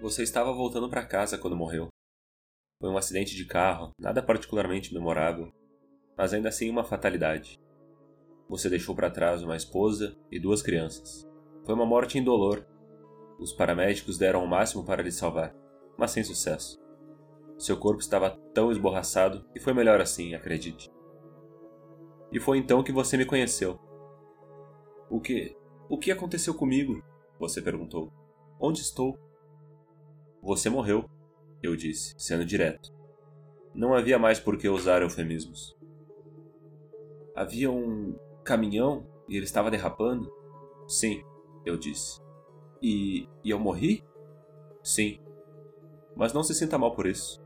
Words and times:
Você 0.00 0.22
estava 0.22 0.50
voltando 0.50 0.88
para 0.88 1.04
casa 1.04 1.36
quando 1.36 1.54
morreu. 1.54 1.88
Foi 2.80 2.88
um 2.88 2.96
acidente 2.96 3.36
de 3.36 3.44
carro, 3.44 3.92
nada 3.98 4.22
particularmente 4.22 4.94
memorável, 4.94 5.52
mas 6.16 6.32
ainda 6.32 6.48
assim 6.48 6.70
uma 6.70 6.82
fatalidade. 6.82 7.60
Você 8.48 8.70
deixou 8.70 8.94
para 8.94 9.10
trás 9.10 9.42
uma 9.42 9.56
esposa 9.56 10.16
e 10.32 10.40
duas 10.40 10.62
crianças. 10.62 11.28
Foi 11.66 11.74
uma 11.74 11.84
morte 11.84 12.18
indolor. 12.18 12.66
Os 13.38 13.52
paramédicos 13.52 14.16
deram 14.16 14.42
o 14.42 14.48
máximo 14.48 14.86
para 14.86 15.02
lhe 15.02 15.12
salvar, 15.12 15.54
mas 15.98 16.12
sem 16.12 16.24
sucesso. 16.24 16.80
Seu 17.58 17.76
corpo 17.76 18.00
estava 18.00 18.30
tão 18.54 18.72
esborraçado 18.72 19.44
que 19.52 19.60
foi 19.60 19.74
melhor 19.74 20.00
assim, 20.00 20.34
acredite. 20.34 20.90
E 22.32 22.40
foi 22.40 22.56
então 22.56 22.82
que 22.82 22.90
você 22.90 23.18
me 23.18 23.26
conheceu. 23.26 23.78
O 25.10 25.20
que? 25.20 25.54
O 25.90 25.98
que 25.98 26.10
aconteceu 26.10 26.54
comigo? 26.54 27.02
Você 27.38 27.60
perguntou. 27.60 28.10
Onde 28.58 28.80
estou? 28.80 29.18
Você 30.42 30.70
morreu, 30.70 31.08
eu 31.62 31.76
disse, 31.76 32.14
sendo 32.18 32.44
direto. 32.44 32.92
Não 33.74 33.94
havia 33.94 34.18
mais 34.18 34.40
por 34.40 34.56
que 34.56 34.68
usar 34.68 35.02
eufemismos. 35.02 35.76
Havia 37.34 37.70
um 37.70 38.18
caminhão 38.42 39.06
e 39.28 39.36
ele 39.36 39.44
estava 39.44 39.70
derrapando? 39.70 40.32
Sim, 40.88 41.22
eu 41.64 41.76
disse. 41.76 42.20
E, 42.82 43.28
e 43.44 43.50
eu 43.50 43.58
morri? 43.58 44.02
Sim. 44.82 45.20
Mas 46.16 46.32
não 46.32 46.42
se 46.42 46.54
sinta 46.54 46.78
mal 46.78 46.94
por 46.94 47.06
isso. 47.06 47.40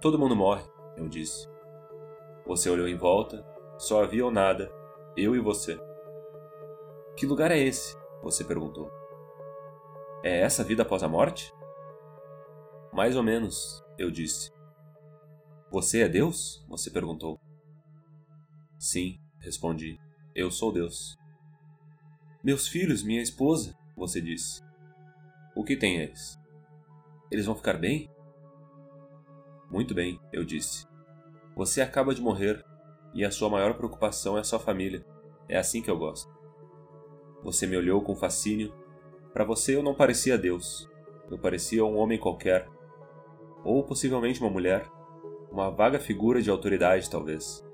Todo 0.00 0.18
mundo 0.18 0.36
morre, 0.36 0.62
eu 0.96 1.08
disse. 1.08 1.48
Você 2.46 2.68
olhou 2.68 2.86
em 2.86 2.96
volta, 2.96 3.44
só 3.78 4.02
havia 4.02 4.24
ou 4.24 4.30
nada, 4.30 4.70
eu 5.16 5.34
e 5.34 5.40
você. 5.40 5.80
Que 7.16 7.26
lugar 7.26 7.50
é 7.50 7.58
esse? 7.58 7.96
Você 8.22 8.44
perguntou. 8.44 8.90
É 10.22 10.40
essa 10.40 10.62
vida 10.62 10.82
após 10.82 11.02
a 11.02 11.08
morte? 11.08 11.52
Mais 12.94 13.16
ou 13.16 13.24
menos, 13.24 13.84
eu 13.98 14.08
disse. 14.08 14.52
Você 15.68 16.02
é 16.02 16.08
Deus? 16.08 16.64
Você 16.68 16.92
perguntou. 16.92 17.40
Sim, 18.78 19.18
respondi. 19.40 19.98
Eu 20.32 20.48
sou 20.48 20.72
Deus. 20.72 21.18
Meus 22.42 22.68
filhos, 22.68 23.02
minha 23.02 23.20
esposa, 23.20 23.76
você 23.96 24.20
disse. 24.20 24.62
O 25.56 25.64
que 25.64 25.76
tem 25.76 25.96
eles? 25.96 26.38
Eles 27.32 27.46
vão 27.46 27.56
ficar 27.56 27.78
bem? 27.78 28.08
Muito 29.68 29.92
bem, 29.92 30.20
eu 30.32 30.44
disse. 30.44 30.86
Você 31.56 31.80
acaba 31.80 32.14
de 32.14 32.22
morrer 32.22 32.64
e 33.12 33.24
a 33.24 33.30
sua 33.32 33.50
maior 33.50 33.74
preocupação 33.74 34.38
é 34.38 34.44
sua 34.44 34.60
família. 34.60 35.04
É 35.48 35.56
assim 35.56 35.82
que 35.82 35.90
eu 35.90 35.98
gosto. 35.98 36.32
Você 37.42 37.66
me 37.66 37.76
olhou 37.76 38.02
com 38.02 38.14
fascínio. 38.14 38.72
Para 39.32 39.44
você 39.44 39.74
eu 39.74 39.82
não 39.82 39.96
parecia 39.96 40.38
Deus. 40.38 40.88
Eu 41.28 41.38
parecia 41.38 41.84
um 41.84 41.96
homem 41.96 42.20
qualquer. 42.20 42.68
Ou 43.64 43.82
possivelmente 43.82 44.40
uma 44.40 44.50
mulher. 44.50 44.86
Uma 45.50 45.70
vaga 45.70 45.98
figura 45.98 46.42
de 46.42 46.50
autoridade, 46.50 47.08
talvez. 47.08 47.64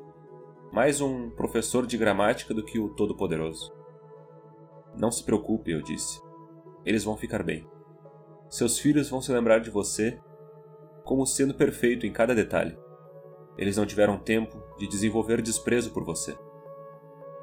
Mais 0.72 1.00
um 1.00 1.28
professor 1.30 1.84
de 1.84 1.98
gramática 1.98 2.54
do 2.54 2.64
que 2.64 2.78
o 2.78 2.90
Todo-Poderoso. 2.90 3.72
Não 4.96 5.10
se 5.10 5.24
preocupe, 5.24 5.72
eu 5.72 5.82
disse. 5.82 6.22
Eles 6.84 7.02
vão 7.02 7.16
ficar 7.16 7.42
bem. 7.42 7.68
Seus 8.48 8.78
filhos 8.78 9.10
vão 9.10 9.20
se 9.20 9.32
lembrar 9.32 9.58
de 9.58 9.70
você 9.70 10.20
como 11.04 11.26
sendo 11.26 11.54
perfeito 11.54 12.06
em 12.06 12.12
cada 12.12 12.34
detalhe. 12.34 12.78
Eles 13.58 13.76
não 13.76 13.84
tiveram 13.84 14.16
tempo 14.16 14.62
de 14.78 14.86
desenvolver 14.86 15.42
desprezo 15.42 15.90
por 15.90 16.04
você. 16.04 16.36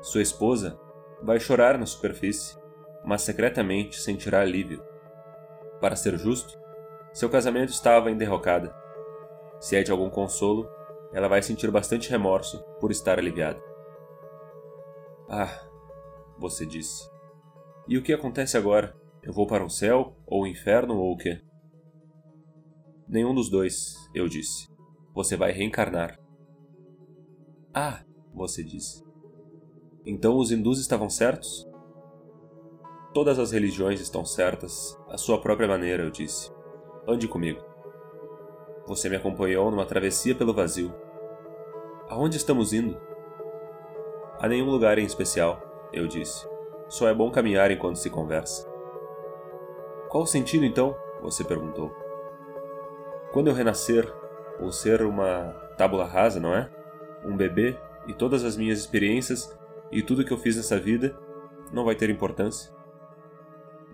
Sua 0.01 0.21
esposa 0.21 0.79
vai 1.21 1.39
chorar 1.39 1.77
na 1.77 1.85
superfície, 1.85 2.57
mas 3.03 3.23
secretamente 3.23 3.99
sentirá 3.99 4.41
alívio. 4.41 4.81
Para 5.81 5.95
ser 5.95 6.17
justo, 6.17 6.57
seu 7.13 7.29
casamento 7.29 7.69
estava 7.69 8.11
em 8.11 8.17
derrocada. 8.17 8.75
Se 9.59 9.75
é 9.75 9.83
de 9.83 9.91
algum 9.91 10.09
consolo, 10.09 10.69
ela 11.11 11.27
vai 11.27 11.41
sentir 11.41 11.71
bastante 11.71 12.09
remorso 12.09 12.63
por 12.79 12.91
estar 12.91 13.17
aliviada. 13.17 13.61
Ah, 15.29 15.67
você 16.37 16.65
disse. 16.65 17.09
E 17.87 17.97
o 17.97 18.03
que 18.03 18.13
acontece 18.13 18.57
agora? 18.57 18.95
Eu 19.23 19.33
vou 19.33 19.47
para 19.47 19.65
o 19.65 19.69
céu, 19.69 20.15
ou 20.25 20.43
o 20.43 20.47
inferno, 20.47 20.97
ou 20.97 21.13
o 21.13 21.17
quê? 21.17 21.41
Nenhum 23.07 23.33
dos 23.33 23.49
dois, 23.49 23.95
eu 24.13 24.27
disse. 24.27 24.67
Você 25.13 25.35
vai 25.35 25.51
reencarnar. 25.51 26.19
Ah, 27.73 28.03
você 28.33 28.63
disse. 28.63 29.03
Então 30.05 30.37
os 30.37 30.51
hindus 30.51 30.79
estavam 30.79 31.09
certos? 31.09 31.67
Todas 33.13 33.39
as 33.39 33.51
religiões 33.51 33.99
estão 33.99 34.23
certas, 34.23 34.97
à 35.07 35.17
sua 35.17 35.41
própria 35.41 35.67
maneira, 35.67 36.03
eu 36.03 36.11
disse. 36.11 36.51
Ande 37.09 37.25
comigo. 37.25 37.61
Você 38.85 39.07
me 39.07 39.15
acompanhou 39.15 39.71
numa 39.71 39.85
travessia 39.85 40.35
pelo 40.35 40.53
vazio. 40.53 40.93
Aonde 42.09 42.35
estamos 42.35 42.73
indo? 42.73 42.99
A 44.37 44.45
nenhum 44.49 44.69
lugar 44.69 44.97
em 44.97 45.05
especial, 45.05 45.89
eu 45.93 46.05
disse. 46.05 46.45
Só 46.89 47.07
é 47.07 47.13
bom 47.13 47.31
caminhar 47.31 47.71
enquanto 47.71 47.95
se 47.95 48.09
conversa. 48.09 48.67
Qual 50.09 50.23
o 50.23 50.27
sentido 50.27 50.65
então? 50.65 50.97
Você 51.21 51.45
perguntou. 51.45 51.95
Quando 53.31 53.47
eu 53.47 53.53
renascer, 53.53 54.13
ou 54.59 54.69
ser 54.73 55.01
uma 55.01 55.53
tábula 55.77 56.03
rasa, 56.03 56.41
não 56.41 56.53
é? 56.53 56.69
Um 57.23 57.37
bebê 57.37 57.77
e 58.05 58.13
todas 58.13 58.43
as 58.43 58.57
minhas 58.57 58.79
experiências 58.79 59.57
e 59.93 60.01
tudo 60.01 60.25
que 60.25 60.33
eu 60.33 60.37
fiz 60.37 60.57
nessa 60.57 60.77
vida 60.77 61.17
não 61.71 61.85
vai 61.85 61.95
ter 61.95 62.09
importância? 62.09 62.69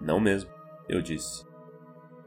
Não 0.01 0.19
mesmo, 0.19 0.49
eu 0.89 0.99
disse. 0.99 1.52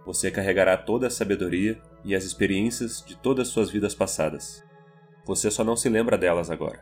Você 0.06 0.30
carregará 0.30 0.76
toda 0.76 1.08
a 1.08 1.10
sabedoria 1.10 1.82
e 2.04 2.14
as 2.14 2.22
experiências 2.22 3.04
de 3.04 3.16
todas 3.16 3.48
suas 3.48 3.68
vidas 3.68 3.92
passadas. 3.92 4.62
Você 5.26 5.50
só 5.50 5.64
não 5.64 5.74
se 5.74 5.88
lembra 5.88 6.16
delas 6.16 6.48
agora. 6.48 6.80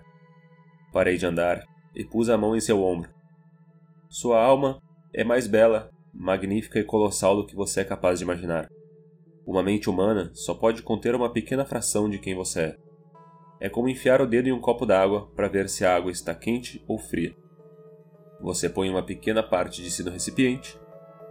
Parei 0.93 1.17
de 1.17 1.25
andar 1.25 1.65
e 1.97 2.05
pus 2.05 2.29
a 2.29 2.37
mão 2.37 2.55
em 2.55 2.61
seu 2.61 2.83
ombro. 2.83 3.11
Sua 4.11 4.39
alma 4.45 4.77
é 5.15 5.25
mais 5.25 5.47
bela, 5.47 5.89
magnífica 6.13 6.79
e 6.79 6.85
colossal 6.85 7.35
do 7.35 7.47
que 7.47 7.57
você 7.57 7.81
é 7.81 7.85
capaz 7.85 8.19
de 8.19 8.27
imaginar. 8.27 8.67
Uma 9.47 9.63
mente 9.63 9.89
humana 9.89 10.31
só 10.35 10.53
pode 10.55 10.83
conter 10.83 11.15
uma 11.15 11.33
pequena 11.33 11.65
fração 11.65 12.11
de 12.11 12.19
quem 12.19 12.35
você 12.35 12.61
é. 12.61 12.75
É 13.59 13.69
como 13.71 13.89
enfiar 13.89 14.21
o 14.21 14.27
dedo 14.27 14.49
em 14.49 14.53
um 14.53 14.61
copo 14.61 14.85
d'água 14.85 15.31
para 15.35 15.49
ver 15.49 15.71
se 15.71 15.83
a 15.83 15.97
água 15.97 16.13
está 16.13 16.35
quente 16.35 16.85
ou 16.87 16.99
fria. 16.99 17.33
Você 18.39 18.69
põe 18.69 18.91
uma 18.91 19.03
pequena 19.03 19.43
parte 19.43 19.83
de 19.83 19.91
si 19.91 20.03
no 20.03 20.11
recipiente 20.11 20.79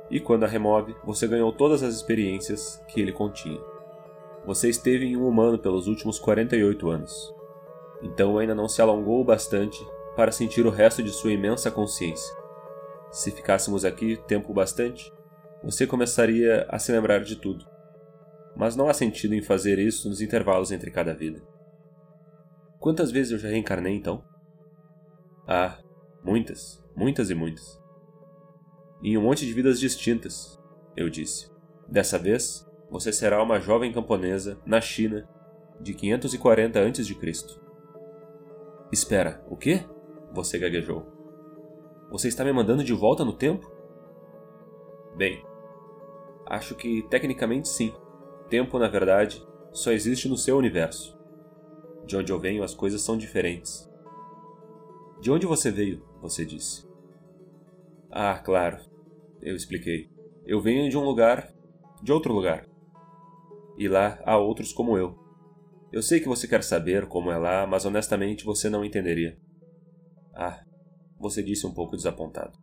e, 0.09 0.19
quando 0.19 0.43
a 0.43 0.47
remove, 0.47 0.95
você 1.03 1.27
ganhou 1.27 1.51
todas 1.51 1.83
as 1.83 1.95
experiências 1.95 2.61
que 2.87 2.99
ele 2.99 3.11
continha. 3.11 3.61
Você 4.43 4.69
esteve 4.69 5.05
em 5.05 5.17
um 5.17 5.27
humano 5.27 5.57
pelos 5.57 5.87
últimos 5.87 6.19
48 6.19 6.89
anos. 6.89 7.33
Então 8.01 8.37
ainda 8.37 8.53
não 8.53 8.67
se 8.67 8.81
alongou 8.81 9.21
o 9.21 9.25
bastante 9.25 9.77
para 10.15 10.31
sentir 10.31 10.65
o 10.65 10.69
resto 10.69 11.01
de 11.01 11.11
sua 11.11 11.31
imensa 11.31 11.71
consciência. 11.71 12.33
Se 13.11 13.31
ficássemos 13.31 13.85
aqui 13.85 14.17
tempo 14.27 14.53
bastante, 14.53 15.11
você 15.61 15.87
começaria 15.87 16.65
a 16.69 16.77
se 16.77 16.91
lembrar 16.91 17.23
de 17.23 17.37
tudo 17.37 17.63
mas 18.55 18.75
não 18.75 18.87
há 18.87 18.93
sentido 18.93 19.33
em 19.33 19.41
fazer 19.41 19.79
isso 19.79 20.07
nos 20.07 20.21
intervalos 20.21 20.71
entre 20.71 20.91
cada 20.91 21.13
vida. 21.13 21.43
Quantas 22.77 23.11
vezes 23.11 23.31
eu 23.31 23.39
já 23.39 23.49
reencarnei 23.49 23.95
então? 23.95 24.23
Ah, 25.47 25.79
muitas, 26.21 26.81
muitas 26.95 27.29
e 27.29 27.35
muitas. 27.35 27.82
Em 29.05 29.17
um 29.17 29.21
monte 29.21 29.45
de 29.45 29.51
vidas 29.51 29.81
distintas, 29.81 30.57
eu 30.95 31.09
disse. 31.09 31.51
Dessa 31.85 32.17
vez, 32.17 32.65
você 32.89 33.11
será 33.11 33.43
uma 33.43 33.59
jovem 33.59 33.91
camponesa 33.91 34.57
na 34.65 34.79
China 34.79 35.27
de 35.77 35.93
540 35.93 36.79
a.C. 36.79 37.03
Espera, 38.93 39.43
o 39.45 39.57
quê? 39.57 39.85
Você 40.31 40.57
gaguejou. 40.57 41.05
Você 42.09 42.29
está 42.29 42.45
me 42.45 42.53
mandando 42.53 42.81
de 42.81 42.93
volta 42.93 43.25
no 43.25 43.35
tempo? 43.35 43.69
Bem, 45.17 45.43
acho 46.45 46.73
que 46.73 47.05
tecnicamente 47.09 47.67
sim 47.67 47.93
tempo, 48.49 48.79
na 48.79 48.87
verdade, 48.87 49.45
só 49.73 49.91
existe 49.91 50.29
no 50.29 50.37
seu 50.37 50.57
universo. 50.57 51.17
De 52.05 52.15
onde 52.15 52.31
eu 52.31 52.39
venho, 52.39 52.63
as 52.63 52.73
coisas 52.73 53.01
são 53.01 53.17
diferentes. 53.17 53.89
De 55.19 55.29
onde 55.29 55.45
você 55.45 55.71
veio? 55.71 56.05
Você 56.21 56.45
disse. 56.45 56.87
Ah, 58.09 58.37
claro. 58.37 58.92
Eu 59.43 59.57
expliquei. 59.57 60.07
Eu 60.45 60.61
venho 60.61 60.89
de 60.89 60.97
um 60.97 61.03
lugar. 61.03 61.51
de 62.01 62.11
outro 62.11 62.33
lugar. 62.33 62.65
E 63.77 63.87
lá 63.87 64.21
há 64.25 64.37
outros 64.37 64.71
como 64.71 64.97
eu. 64.97 65.15
Eu 65.91 66.01
sei 66.01 66.19
que 66.19 66.27
você 66.27 66.47
quer 66.47 66.63
saber 66.63 67.07
como 67.07 67.29
é 67.29 67.37
lá, 67.37 67.67
mas 67.67 67.85
honestamente 67.85 68.45
você 68.45 68.69
não 68.69 68.83
entenderia. 68.83 69.37
Ah, 70.33 70.63
você 71.19 71.43
disse 71.43 71.67
um 71.67 71.73
pouco 71.73 71.95
desapontado. 71.95 72.57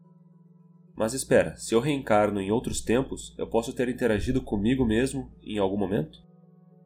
Mas 0.96 1.14
espera, 1.14 1.56
se 1.56 1.74
eu 1.74 1.80
reencarno 1.80 2.40
em 2.40 2.50
outros 2.50 2.80
tempos, 2.80 3.34
eu 3.38 3.46
posso 3.48 3.72
ter 3.74 3.88
interagido 3.88 4.42
comigo 4.42 4.84
mesmo 4.84 5.30
em 5.42 5.58
algum 5.58 5.76
momento? 5.76 6.18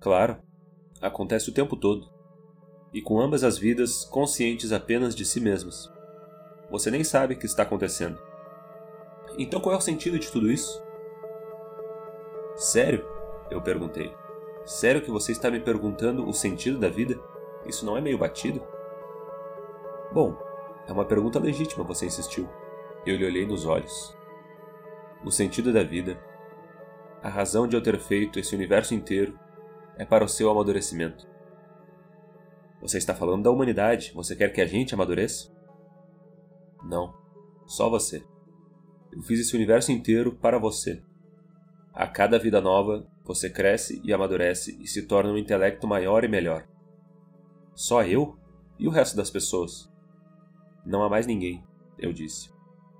Claro, 0.00 0.42
acontece 1.00 1.50
o 1.50 1.54
tempo 1.54 1.76
todo. 1.76 2.06
E 2.92 3.00
com 3.00 3.20
ambas 3.20 3.42
as 3.42 3.58
vidas 3.58 4.04
conscientes 4.04 4.72
apenas 4.72 5.14
de 5.14 5.24
si 5.24 5.40
mesmas. 5.40 5.88
Você 6.68 6.90
nem 6.90 7.04
sabe 7.04 7.34
o 7.34 7.38
que 7.38 7.46
está 7.46 7.62
acontecendo. 7.62 8.18
Então 9.38 9.60
qual 9.60 9.74
é 9.74 9.78
o 9.78 9.80
sentido 9.80 10.18
de 10.18 10.30
tudo 10.30 10.50
isso? 10.50 10.82
Sério? 12.56 13.06
Eu 13.50 13.60
perguntei. 13.60 14.14
Sério 14.64 15.02
que 15.02 15.10
você 15.10 15.32
está 15.32 15.50
me 15.50 15.60
perguntando 15.60 16.26
o 16.26 16.32
sentido 16.32 16.78
da 16.78 16.88
vida? 16.88 17.20
Isso 17.66 17.84
não 17.84 17.96
é 17.96 18.00
meio 18.00 18.18
batido? 18.18 18.62
Bom, 20.12 20.36
é 20.86 20.92
uma 20.92 21.04
pergunta 21.04 21.38
legítima, 21.38 21.84
você 21.84 22.06
insistiu. 22.06 22.48
Eu 23.04 23.16
lhe 23.16 23.26
olhei 23.26 23.46
nos 23.46 23.66
olhos. 23.66 24.16
O 25.24 25.30
sentido 25.30 25.72
da 25.72 25.82
vida, 25.82 26.22
a 27.22 27.28
razão 27.28 27.66
de 27.66 27.76
eu 27.76 27.82
ter 27.82 27.98
feito 27.98 28.38
esse 28.38 28.54
universo 28.54 28.94
inteiro, 28.94 29.38
é 29.96 30.04
para 30.04 30.24
o 30.24 30.28
seu 30.28 30.50
amadurecimento. 30.50 31.26
Você 32.80 32.98
está 32.98 33.14
falando 33.14 33.44
da 33.44 33.50
humanidade. 33.50 34.12
Você 34.14 34.36
quer 34.36 34.52
que 34.52 34.60
a 34.60 34.66
gente 34.66 34.94
amadureça? 34.94 35.50
Não. 36.82 37.14
Só 37.66 37.88
você. 37.88 38.22
Eu 39.14 39.22
fiz 39.22 39.38
esse 39.40 39.54
universo 39.54 39.92
inteiro 39.92 40.32
para 40.32 40.58
você. 40.58 41.02
A 41.92 42.06
cada 42.06 42.38
vida 42.38 42.60
nova, 42.60 43.06
você 43.24 43.48
cresce 43.48 44.00
e 44.04 44.12
amadurece 44.12 44.76
e 44.80 44.86
se 44.86 45.02
torna 45.02 45.30
um 45.30 45.38
intelecto 45.38 45.86
maior 45.86 46.24
e 46.24 46.28
melhor. 46.28 46.66
Só 47.74 48.02
eu? 48.02 48.36
E 48.78 48.88
o 48.88 48.90
resto 48.90 49.16
das 49.16 49.30
pessoas? 49.30 49.88
Não 50.84 51.02
há 51.02 51.08
mais 51.08 51.26
ninguém, 51.26 51.64
eu 51.98 52.12
disse. 52.12 52.50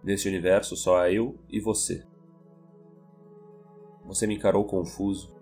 Neste 0.02 0.28
universo 0.28 0.76
só 0.76 1.00
há 1.00 1.10
eu 1.10 1.38
e 1.50 1.58
você. 1.60 2.06
Você 4.04 4.26
me 4.26 4.36
encarou 4.36 4.64
confuso. 4.64 5.34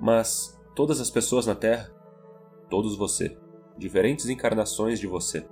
Mas 0.00 0.58
todas 0.74 1.00
as 1.00 1.10
pessoas 1.10 1.46
na 1.46 1.54
Terra 1.54 1.98
todos 2.68 2.96
você, 2.96 3.36
diferentes 3.76 4.28
encarnações 4.28 5.00
de 5.00 5.06
você. 5.06 5.46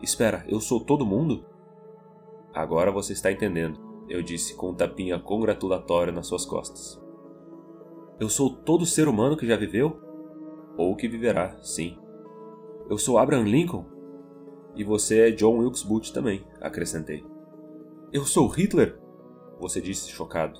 Espera, 0.00 0.44
eu 0.48 0.60
sou 0.60 0.80
todo 0.80 1.06
mundo? 1.06 1.44
Agora 2.54 2.90
você 2.90 3.12
está 3.12 3.30
entendendo, 3.30 3.78
eu 4.08 4.22
disse 4.22 4.54
com 4.54 4.70
um 4.70 4.74
tapinha 4.74 5.18
congratulatório 5.18 6.12
nas 6.12 6.26
suas 6.26 6.44
costas. 6.44 7.00
Eu 8.18 8.28
sou 8.28 8.50
todo 8.50 8.86
ser 8.86 9.06
humano 9.06 9.36
que 9.36 9.46
já 9.46 9.56
viveu? 9.56 10.00
Ou 10.76 10.96
que 10.96 11.08
viverá, 11.08 11.56
sim. 11.62 11.96
Eu 12.88 12.98
sou 12.98 13.18
Abraham 13.18 13.44
Lincoln? 13.44 13.84
E 14.74 14.82
você 14.82 15.28
é 15.28 15.30
John 15.30 15.58
Wilkes 15.58 15.82
Booth 15.82 16.12
também, 16.12 16.44
acrescentei. 16.60 17.24
Eu 18.12 18.24
sou 18.24 18.48
Hitler? 18.48 18.98
Você 19.60 19.80
disse 19.80 20.08
chocado. 20.08 20.58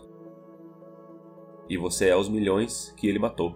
E 1.69 1.77
você 1.77 2.09
é 2.09 2.17
os 2.17 2.29
milhões 2.29 2.93
que 2.97 3.07
ele 3.07 3.19
matou. 3.19 3.55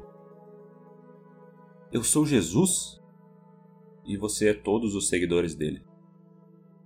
Eu 1.93 2.03
sou 2.03 2.25
Jesus? 2.25 3.01
E 4.05 4.17
você 4.17 4.51
é 4.51 4.55
todos 4.55 4.95
os 4.95 5.09
seguidores 5.09 5.55
dele. 5.55 5.85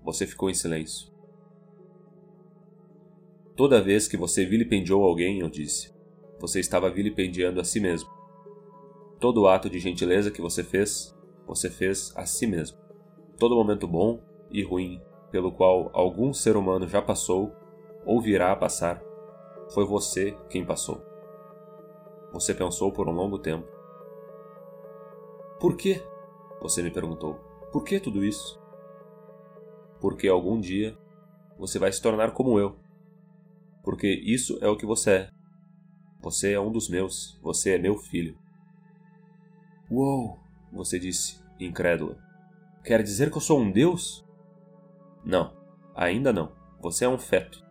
Você 0.05 0.27
ficou 0.27 0.51
em 0.51 0.55
silêncio. 0.55 1.16
Toda 3.57 3.81
vez 3.81 4.07
que 4.07 4.17
você 4.17 4.45
vilipendiou 4.45 5.03
alguém, 5.05 5.41
eu 5.41 5.49
disse, 5.49 5.91
você 6.39 6.61
estava 6.61 6.91
vilipendiando 6.91 7.61
a 7.61 7.65
si 7.65 7.81
mesmo. 7.81 8.09
Todo 9.19 9.47
ato 9.49 9.71
de 9.71 9.79
gentileza 9.79 10.31
que 10.31 10.43
você 10.43 10.63
fez, 10.63 11.15
você 11.47 11.71
fez 11.71 12.13
a 12.15 12.27
si 12.27 12.47
mesmo. 12.47 12.77
Todo 13.39 13.57
momento 13.57 13.89
bom 13.89 14.21
e 14.51 14.63
ruim 14.63 15.01
pelo 15.31 15.51
qual 15.51 15.91
algum 15.95 16.33
ser 16.33 16.57
humano 16.57 16.87
já 16.87 17.01
passou 17.01 17.55
ou 18.05 18.21
virá 18.21 18.53
a 18.53 18.57
passar, 18.57 19.03
foi 19.73 19.85
você 19.85 20.37
quem 20.51 20.65
passou. 20.65 21.03
Você 22.33 22.55
pensou 22.55 22.93
por 22.93 23.09
um 23.09 23.13
longo 23.13 23.39
tempo 23.39 23.77
por 25.59 25.75
quê? 25.75 26.03
Você 26.61 26.83
me 26.83 26.91
perguntou. 26.91 27.41
Por 27.73 27.83
que 27.83 27.99
tudo 27.99 28.23
isso? 28.23 28.61
Porque 30.01 30.29
algum 30.29 30.61
dia 30.61 30.97
você 31.59 31.79
vai 31.79 31.91
se 31.91 32.01
tornar 32.01 32.33
como 32.33 32.59
eu. 32.61 32.77
Porque 33.87 34.09
isso 34.09 34.59
é 34.61 34.69
o 34.69 34.77
que 34.77 34.85
você 34.85 35.11
é. 35.13 35.31
Você 36.21 36.51
é 36.51 36.59
um 36.59 36.73
dos 36.73 36.89
meus. 36.89 37.39
Você 37.41 37.77
é 37.77 37.79
meu 37.79 37.97
filho. 37.97 38.37
Uou! 39.89 40.41
Você 40.73 40.99
disse, 40.99 41.41
incrédula. 41.61 42.19
Quer 42.83 43.01
dizer 43.01 43.31
que 43.31 43.37
eu 43.37 43.41
sou 43.41 43.61
um 43.61 43.71
deus? 43.71 44.27
Não, 45.25 45.57
ainda 45.95 46.33
não. 46.33 46.51
Você 46.81 47.05
é 47.05 47.09
um 47.09 47.17
feto. 47.17 47.65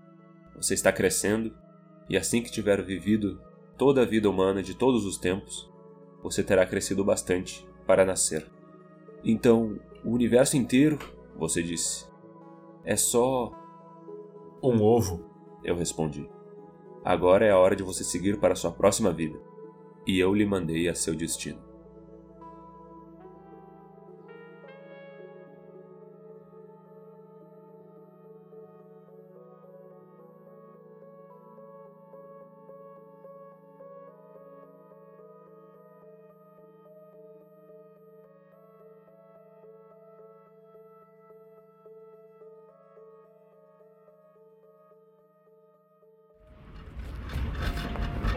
Você 0.56 0.74
está 0.74 0.90
crescendo, 0.90 1.54
e 2.08 2.16
assim 2.16 2.42
que 2.42 2.50
tiver 2.50 2.82
vivido 2.82 3.42
toda 3.78 4.02
a 4.02 4.06
vida 4.06 4.30
humana 4.30 4.64
de 4.64 4.74
todos 4.74 5.06
os 5.06 5.18
tempos, 5.18 5.70
você 6.24 6.42
terá 6.42 6.66
crescido 6.66 7.04
bastante 7.04 7.68
para 7.86 8.06
nascer. 8.06 8.50
Então, 9.22 9.78
o 10.02 10.12
universo 10.12 10.56
inteiro, 10.56 10.98
você 11.36 11.62
disse, 11.62 12.08
é 12.86 12.96
só. 12.96 13.52
Um 14.64 14.82
ovo, 14.82 15.35
eu 15.66 15.76
respondi. 15.76 16.30
Agora 17.04 17.46
é 17.46 17.52
a 17.52 17.58
hora 17.58 17.76
de 17.76 17.84
você 17.84 18.04
seguir 18.04 18.40
para 18.40 18.54
a 18.54 18.56
sua 18.56 18.72
próxima 18.72 19.12
vida. 19.12 19.38
E 20.08 20.20
eu 20.20 20.34
lhe 20.34 20.46
mandei 20.46 20.88
a 20.88 20.96
seu 20.96 21.16
destino. 21.16 21.65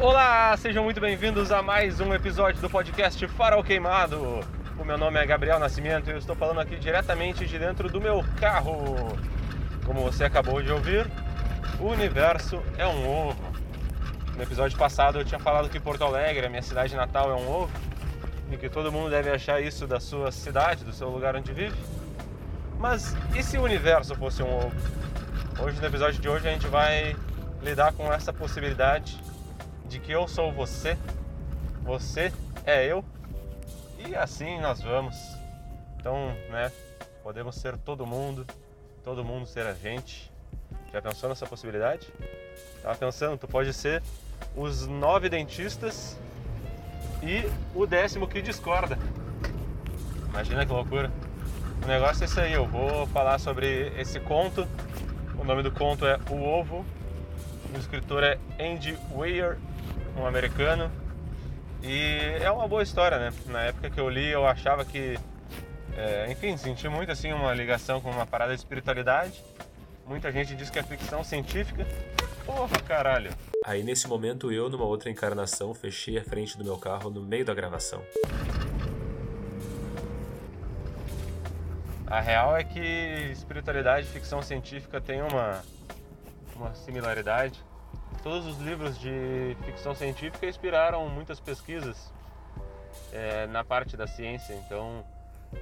Olá, 0.01 0.57
sejam 0.57 0.85
muito 0.85 1.01
bem-vindos 1.01 1.51
a 1.51 1.61
mais 1.61 1.99
um 1.99 2.15
episódio 2.15 2.61
do 2.61 2.71
podcast 2.71 3.27
Farol 3.27 3.65
Queimado. 3.65 4.39
O 4.79 4.85
meu 4.85 4.97
nome 4.97 5.19
é 5.19 5.27
Gabriel 5.27 5.59
Nascimento 5.59 6.09
e 6.09 6.13
eu 6.13 6.19
estou 6.19 6.37
falando 6.37 6.61
aqui 6.61 6.77
diretamente 6.77 7.45
de 7.45 7.59
dentro 7.59 7.89
do 7.91 8.01
meu 8.01 8.25
carro. 8.39 9.19
Como 9.85 10.01
você 10.03 10.23
acabou 10.23 10.63
de 10.63 10.71
ouvir, 10.71 11.05
o 11.81 11.87
universo 11.87 12.63
é 12.77 12.87
um 12.87 13.09
ovo. 13.09 13.43
No 14.37 14.43
episódio 14.45 14.79
passado 14.79 15.19
eu 15.19 15.25
tinha 15.25 15.41
falado 15.41 15.69
que 15.69 15.81
Porto 15.81 16.05
Alegre, 16.05 16.47
a 16.47 16.49
minha 16.49 16.63
cidade 16.63 16.95
natal, 16.95 17.33
é 17.33 17.35
um 17.35 17.51
ovo 17.51 17.73
e 18.53 18.57
que 18.57 18.69
todo 18.69 18.93
mundo 18.93 19.11
deve 19.11 19.31
achar 19.31 19.61
isso 19.61 19.85
da 19.85 19.99
sua 19.99 20.31
cidade, 20.31 20.85
do 20.85 20.93
seu 20.93 21.09
lugar 21.09 21.35
onde 21.35 21.53
vive. 21.53 21.77
Mas 22.79 23.17
e 23.37 23.43
se 23.43 23.59
o 23.59 23.63
universo 23.63 24.15
fosse 24.15 24.45
um 24.45 24.59
ovo? 24.59 24.77
Hoje, 25.61 25.81
no 25.81 25.87
episódio 25.89 26.21
de 26.21 26.29
hoje, 26.29 26.47
a 26.47 26.53
gente 26.53 26.69
vai 26.69 27.17
lidar 27.61 27.93
com 27.95 28.13
essa 28.13 28.33
possibilidade 28.33 29.17
de 29.17 29.28
que 30.09 30.13
eu 30.13 30.27
sou 30.27 30.51
você, 30.51 30.97
você 31.83 32.33
é 32.65 32.87
eu, 32.87 33.05
e 33.99 34.17
assim 34.17 34.59
nós 34.59 34.81
vamos. 34.81 35.15
Então, 36.01 36.35
né, 36.49 36.73
podemos 37.23 37.57
ser 37.57 37.77
todo 37.77 38.07
mundo, 38.07 38.47
todo 39.05 39.23
mundo 39.23 39.47
ser 39.47 39.67
a 39.67 39.75
gente. 39.75 40.33
Já 40.91 41.03
pensou 41.03 41.29
nessa 41.29 41.45
possibilidade? 41.45 42.09
Tava 42.83 42.95
pensando, 42.95 43.37
tu 43.37 43.47
pode 43.47 43.71
ser 43.75 44.03
os 44.57 44.87
nove 44.87 45.29
dentistas 45.29 46.17
e 47.23 47.45
o 47.75 47.85
décimo 47.85 48.27
que 48.27 48.41
discorda. 48.41 48.99
Imagina 50.31 50.65
que 50.65 50.73
loucura. 50.73 51.13
O 51.85 51.87
negócio 51.87 52.23
é 52.23 52.25
isso 52.25 52.41
aí, 52.41 52.55
eu 52.55 52.67
vou 52.67 53.07
falar 53.09 53.39
sobre 53.39 53.93
esse 54.01 54.19
conto. 54.21 54.67
O 55.39 55.45
nome 55.45 55.63
do 55.63 55.71
conto 55.71 56.07
é 56.07 56.19
O 56.31 56.43
Ovo. 56.43 56.83
O 57.75 57.79
escritor 57.79 58.25
é 58.25 58.39
Andy 58.59 58.99
Weir 59.15 59.59
um 60.17 60.27
americano. 60.27 60.91
E 61.83 62.37
é 62.41 62.51
uma 62.51 62.67
boa 62.67 62.83
história, 62.83 63.19
né? 63.19 63.33
Na 63.47 63.63
época 63.63 63.89
que 63.91 64.01
eu 64.01 64.09
li, 64.09 64.27
eu 64.27 64.47
achava 64.47 64.85
que, 64.85 65.19
é, 65.97 66.31
enfim, 66.31 66.57
senti 66.57 66.89
muito 66.89 67.13
assim 67.13 67.33
uma 67.33 67.55
ligação 67.55 68.01
com 68.01 68.11
uma 68.11 68.27
parada 68.27 68.53
de 68.53 68.61
espiritualidade. 68.61 69.43
Muita 70.07 70.33
gente 70.33 70.57
diz 70.57 70.71
que 70.71 70.79
é 70.79 70.83
ficção 70.83 71.23
científica. 71.23 71.87
Porra, 72.45 72.81
caralho. 72.81 73.31
Aí 73.65 73.83
nesse 73.83 74.09
momento 74.09 74.51
eu, 74.51 74.69
numa 74.71 74.85
outra 74.85 75.11
encarnação, 75.11 75.75
fechei 75.75 76.19
a 76.19 76.25
frente 76.25 76.57
do 76.57 76.65
meu 76.65 76.79
carro 76.79 77.11
no 77.11 77.21
meio 77.21 77.45
da 77.45 77.55
gravação. 77.55 78.03
A 82.07 82.21
real 82.21 82.57
é 82.57 82.65
que 82.65 82.81
espiritualidade 83.31 84.07
e 84.07 84.11
ficção 84.11 84.41
científica 84.41 84.99
tem 84.99 85.21
uma, 85.21 85.63
uma 86.57 86.75
similaridade 86.75 87.63
todos 88.19 88.47
os 88.47 88.59
livros 88.59 88.99
de 88.99 89.57
ficção 89.65 89.95
científica 89.95 90.47
inspiraram 90.47 91.09
muitas 91.09 91.41
pesquisas 91.41 92.13
é, 93.13 93.47
na 93.47 93.65
parte 93.65 93.97
da 93.97 94.07
ciência. 94.07 94.55
Então, 94.55 95.05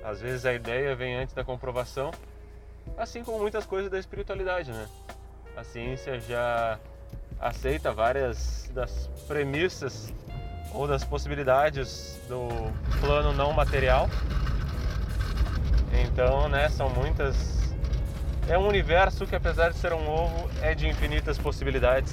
às 0.02 0.20
vezes 0.20 0.44
a 0.44 0.52
ideia 0.52 0.94
vem 0.94 1.16
antes 1.16 1.34
da 1.34 1.44
comprovação, 1.44 2.10
assim 2.96 3.22
como 3.22 3.38
muitas 3.38 3.64
coisas 3.64 3.90
da 3.90 3.98
espiritualidade, 3.98 4.72
né? 4.72 4.88
A 5.56 5.64
ciência 5.64 6.20
já 6.20 6.78
aceita 7.40 7.92
várias 7.92 8.70
das 8.74 9.08
premissas 9.26 10.12
ou 10.72 10.86
das 10.86 11.04
possibilidades 11.04 12.20
do 12.28 12.48
plano 13.00 13.32
não 13.32 13.52
material. 13.52 14.08
Então, 15.92 16.48
né, 16.48 16.68
são 16.68 16.90
muitas. 16.90 17.55
É 18.48 18.56
um 18.56 18.68
universo 18.68 19.26
que, 19.26 19.34
apesar 19.34 19.70
de 19.70 19.78
ser 19.78 19.92
um 19.92 20.08
ovo, 20.08 20.48
é 20.62 20.74
de 20.74 20.86
infinitas 20.86 21.36
possibilidades. 21.36 22.12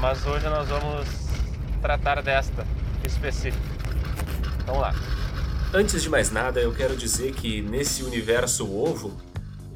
mas 0.00 0.24
hoje 0.24 0.48
nós 0.48 0.68
vamos 0.68 1.08
tratar 1.82 2.22
desta 2.22 2.64
específica. 3.04 3.58
Vamos 4.64 4.82
lá. 4.82 4.94
Antes 5.74 6.02
de 6.02 6.08
mais 6.08 6.30
nada, 6.30 6.60
eu 6.60 6.72
quero 6.72 6.96
dizer 6.96 7.32
que 7.32 7.60
nesse 7.60 8.04
universo 8.04 8.72
ovo, 8.72 9.20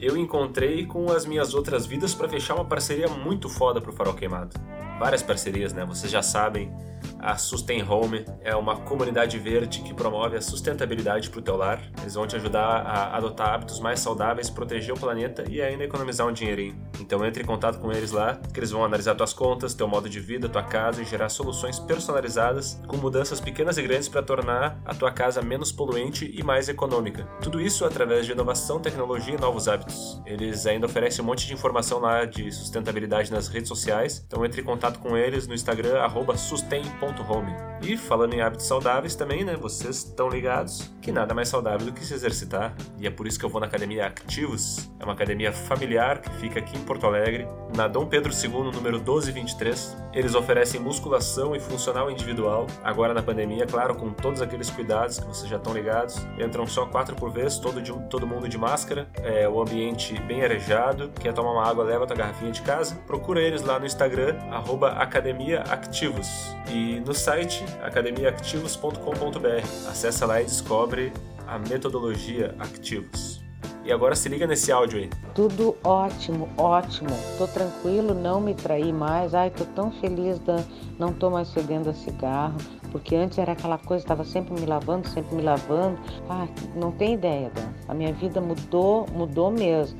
eu 0.00 0.16
encontrei 0.16 0.86
com 0.86 1.10
as 1.10 1.26
minhas 1.26 1.52
outras 1.52 1.84
vidas 1.84 2.14
para 2.14 2.28
fechar 2.28 2.54
uma 2.54 2.64
parceria 2.64 3.08
muito 3.08 3.48
foda 3.48 3.80
pro 3.80 3.92
Farol 3.92 4.14
Queimado. 4.14 4.56
Várias 4.98 5.22
parcerias, 5.22 5.72
né? 5.72 5.84
Vocês 5.84 6.10
já 6.10 6.22
sabem, 6.22 6.72
a 7.22 7.36
Sustain 7.36 7.82
Home 7.88 8.24
é 8.42 8.54
uma 8.54 8.76
comunidade 8.76 9.38
verde 9.38 9.80
que 9.80 9.94
promove 9.94 10.36
a 10.36 10.42
sustentabilidade 10.42 11.30
para 11.30 11.38
o 11.38 11.42
teu 11.42 11.56
lar. 11.56 11.80
Eles 12.00 12.14
vão 12.14 12.26
te 12.26 12.34
ajudar 12.34 12.82
a 12.82 13.16
adotar 13.16 13.54
hábitos 13.54 13.78
mais 13.78 14.00
saudáveis, 14.00 14.50
proteger 14.50 14.92
o 14.92 14.98
planeta 14.98 15.44
e 15.48 15.62
ainda 15.62 15.84
economizar 15.84 16.26
um 16.26 16.32
dinheirinho. 16.32 16.76
Então 17.00 17.24
entre 17.24 17.42
em 17.42 17.46
contato 17.46 17.78
com 17.78 17.92
eles 17.92 18.10
lá, 18.10 18.40
que 18.52 18.58
eles 18.58 18.72
vão 18.72 18.84
analisar 18.84 19.14
tuas 19.14 19.32
contas, 19.32 19.72
teu 19.72 19.86
modo 19.86 20.08
de 20.08 20.18
vida, 20.18 20.48
tua 20.48 20.64
casa 20.64 21.00
e 21.00 21.04
gerar 21.04 21.28
soluções 21.28 21.78
personalizadas 21.78 22.80
com 22.88 22.96
mudanças 22.96 23.40
pequenas 23.40 23.78
e 23.78 23.82
grandes 23.82 24.08
para 24.08 24.22
tornar 24.22 24.80
a 24.84 24.94
tua 24.94 25.12
casa 25.12 25.40
menos 25.40 25.70
poluente 25.70 26.28
e 26.34 26.42
mais 26.42 26.68
econômica. 26.68 27.24
Tudo 27.40 27.60
isso 27.60 27.84
através 27.84 28.26
de 28.26 28.32
inovação, 28.32 28.80
tecnologia 28.80 29.34
e 29.34 29.40
novos 29.40 29.68
hábitos. 29.68 30.20
Eles 30.26 30.66
ainda 30.66 30.86
oferecem 30.86 31.24
um 31.24 31.26
monte 31.26 31.46
de 31.46 31.54
informação 31.54 32.00
lá 32.00 32.24
de 32.24 32.50
sustentabilidade 32.50 33.30
nas 33.30 33.46
redes 33.46 33.68
sociais. 33.68 34.24
Então 34.26 34.44
entre 34.44 34.60
em 34.60 34.64
contato 34.64 34.98
com 34.98 35.16
eles 35.16 35.46
no 35.46 35.54
Instagram 35.54 35.92
sustain.com 36.36 37.11
home. 37.20 37.52
E 37.82 37.96
falando 37.96 38.34
em 38.34 38.40
hábitos 38.40 38.66
saudáveis 38.66 39.16
também, 39.16 39.44
né? 39.44 39.56
Vocês 39.56 39.96
estão 39.96 40.28
ligados 40.28 40.88
que 41.00 41.10
nada 41.10 41.34
mais 41.34 41.48
saudável 41.48 41.84
do 41.84 41.92
que 41.92 42.04
se 42.04 42.14
exercitar. 42.14 42.72
E 42.96 43.08
é 43.08 43.10
por 43.10 43.26
isso 43.26 43.38
que 43.38 43.44
eu 43.44 43.48
vou 43.50 43.60
na 43.60 43.66
Academia 43.66 44.06
Activos. 44.06 44.88
É 45.00 45.04
uma 45.04 45.14
academia 45.14 45.52
familiar 45.52 46.20
que 46.20 46.30
fica 46.36 46.60
aqui 46.60 46.78
em 46.78 46.84
Porto 46.84 47.06
Alegre, 47.06 47.46
na 47.76 47.88
Dom 47.88 48.06
Pedro 48.06 48.32
II, 48.32 48.70
número 48.72 48.98
1223. 48.98 49.96
Eles 50.12 50.36
oferecem 50.36 50.80
musculação 50.80 51.56
e 51.56 51.60
funcional 51.60 52.08
individual. 52.08 52.68
Agora 52.84 53.12
na 53.12 53.22
pandemia, 53.22 53.66
claro, 53.66 53.96
com 53.96 54.12
todos 54.12 54.40
aqueles 54.40 54.70
cuidados 54.70 55.18
que 55.18 55.26
vocês 55.26 55.50
já 55.50 55.56
estão 55.56 55.74
ligados. 55.74 56.24
Entram 56.38 56.66
só 56.68 56.86
quatro 56.86 57.16
por 57.16 57.32
vez, 57.32 57.58
todo, 57.58 57.82
de, 57.82 57.92
todo 58.08 58.26
mundo 58.26 58.48
de 58.48 58.56
máscara. 58.56 59.08
É 59.24 59.48
o 59.48 59.60
ambiente 59.60 60.20
bem 60.22 60.44
arejado. 60.44 61.10
Quer 61.20 61.34
tomar 61.34 61.50
uma 61.50 61.68
água, 61.68 61.82
leva 61.82 62.06
tua 62.06 62.14
garrafinha 62.14 62.52
de 62.52 62.62
casa. 62.62 62.94
Procura 63.08 63.40
eles 63.40 63.62
lá 63.62 63.80
no 63.80 63.86
Instagram, 63.86 64.38
arroba 64.52 64.90
Academia 64.90 65.62
Activos. 65.62 66.56
E 66.70 67.01
no 67.04 67.14
site 67.14 67.64
academiaactivos.com.br. 67.82 69.88
Acesse 69.88 70.24
lá 70.24 70.40
e 70.40 70.44
descobre 70.44 71.12
a 71.46 71.58
metodologia 71.58 72.54
Activos. 72.58 73.42
E 73.84 73.92
agora 73.92 74.14
se 74.14 74.28
liga 74.28 74.46
nesse 74.46 74.70
áudio 74.70 75.00
aí. 75.00 75.10
Tudo 75.34 75.76
ótimo, 75.82 76.48
ótimo. 76.56 77.10
Tô 77.36 77.48
tranquilo, 77.48 78.14
não 78.14 78.40
me 78.40 78.54
traí 78.54 78.92
mais. 78.92 79.34
Ai, 79.34 79.50
tô 79.50 79.64
tão 79.64 79.90
feliz, 79.90 80.38
Dan. 80.38 80.62
Não 80.98 81.12
tô 81.12 81.30
mais 81.30 81.52
fedendo 81.52 81.90
a 81.90 81.94
cigarro. 81.94 82.56
Porque 82.92 83.16
antes 83.16 83.38
era 83.38 83.52
aquela 83.52 83.78
coisa, 83.78 84.04
estava 84.04 84.24
sempre 84.24 84.54
me 84.54 84.66
lavando, 84.66 85.08
sempre 85.08 85.34
me 85.34 85.42
lavando. 85.42 85.98
Ah, 86.28 86.46
não 86.76 86.92
tem 86.92 87.14
ideia, 87.14 87.50
Dan. 87.50 87.72
A 87.88 87.94
minha 87.94 88.12
vida 88.12 88.40
mudou, 88.40 89.06
mudou 89.12 89.50
mesmo. 89.50 89.98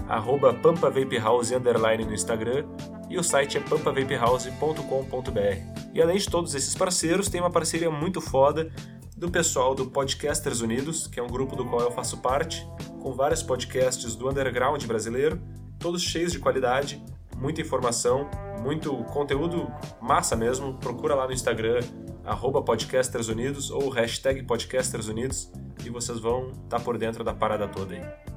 arroba 0.09 0.55
Pampa 0.55 0.93
House 1.21 1.53
underline 1.53 2.05
no 2.05 2.15
Instagram 2.15 2.65
e 3.09 3.19
o 3.19 3.23
site 3.23 3.59
é 3.59 3.61
pampavapehouse.com.br. 3.61 5.91
E 5.95 6.03
além 6.03 6.19
de 6.19 6.29
todos 6.29 6.55
esses 6.55 6.75
parceiros, 6.75 7.29
tem 7.29 7.41
uma 7.41 7.51
parceria 7.51 7.91
muito 7.91 8.21
foda 8.21 8.71
do 9.17 9.31
pessoal 9.31 9.75
do 9.75 9.87
Podcasters 9.87 10.61
Unidos, 10.61 11.07
que 11.07 11.19
é 11.19 11.23
um 11.23 11.29
grupo 11.29 11.57
do 11.57 11.65
qual 11.65 11.81
eu 11.81 11.91
faço 11.91 12.19
parte, 12.19 12.67
com 13.01 13.13
vários 13.13 13.43
podcasts 13.43 14.15
do 14.15 14.29
underground 14.29 14.85
brasileiro, 14.85 15.41
todos 15.79 16.03
cheios 16.03 16.33
de 16.33 16.39
qualidade, 16.39 17.03
muita 17.37 17.61
informação, 17.61 18.29
muito 18.63 18.93
conteúdo 19.05 19.71
massa 20.03 20.37
mesmo. 20.37 20.75
Procura 20.75 21.15
lá 21.15 21.27
no 21.27 21.33
Instagram, 21.33 21.81
arroba 22.25 22.63
podcastersunidos 22.63 23.71
ou 23.71 23.89
hashtag 23.89 24.43
podcastersunidos 24.43 25.51
e 25.85 25.89
vocês 25.89 26.19
vão 26.19 26.51
estar 26.51 26.79
tá 26.79 26.81
por 26.81 26.99
dentro 26.99 27.23
da 27.23 27.33
parada 27.33 27.69
toda 27.69 27.95
aí. 27.95 28.36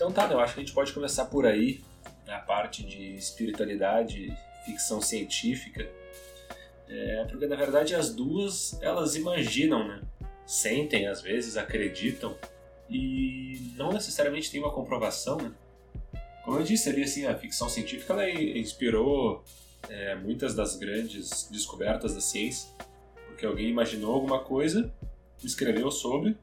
Então 0.00 0.10
tá, 0.10 0.26
eu 0.32 0.40
acho 0.40 0.54
que 0.54 0.60
a 0.60 0.64
gente 0.64 0.72
pode 0.72 0.94
começar 0.94 1.26
por 1.26 1.44
aí, 1.44 1.82
a 2.26 2.38
parte 2.38 2.82
de 2.82 3.14
espiritualidade, 3.16 4.34
ficção 4.64 4.98
científica, 4.98 5.86
é, 6.88 7.26
porque 7.28 7.46
na 7.46 7.54
verdade 7.54 7.94
as 7.94 8.08
duas 8.08 8.80
elas 8.80 9.14
imaginam, 9.14 9.86
né? 9.86 10.00
Sentem 10.46 11.06
às 11.06 11.20
vezes, 11.20 11.58
acreditam 11.58 12.34
e 12.88 13.74
não 13.76 13.92
necessariamente 13.92 14.50
tem 14.50 14.58
uma 14.58 14.72
comprovação, 14.72 15.36
né? 15.36 15.52
Como 16.46 16.56
eu 16.56 16.64
disse 16.64 16.88
ali, 16.88 17.02
assim, 17.02 17.26
a 17.26 17.36
ficção 17.36 17.68
científica 17.68 18.14
ela 18.14 18.30
inspirou 18.30 19.44
é, 19.86 20.14
muitas 20.14 20.54
das 20.54 20.76
grandes 20.76 21.46
descobertas 21.50 22.14
da 22.14 22.22
ciência, 22.22 22.70
porque 23.26 23.44
alguém 23.44 23.68
imaginou 23.68 24.14
alguma 24.14 24.38
coisa, 24.38 24.90
escreveu 25.44 25.90
sobre, 25.90 26.38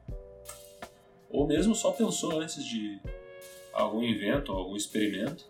ou 1.28 1.44
mesmo 1.44 1.74
só 1.74 1.90
pensou 1.90 2.40
antes 2.40 2.64
de 2.64 3.00
algum 3.82 4.02
invento, 4.02 4.52
algum 4.52 4.76
experimento, 4.76 5.46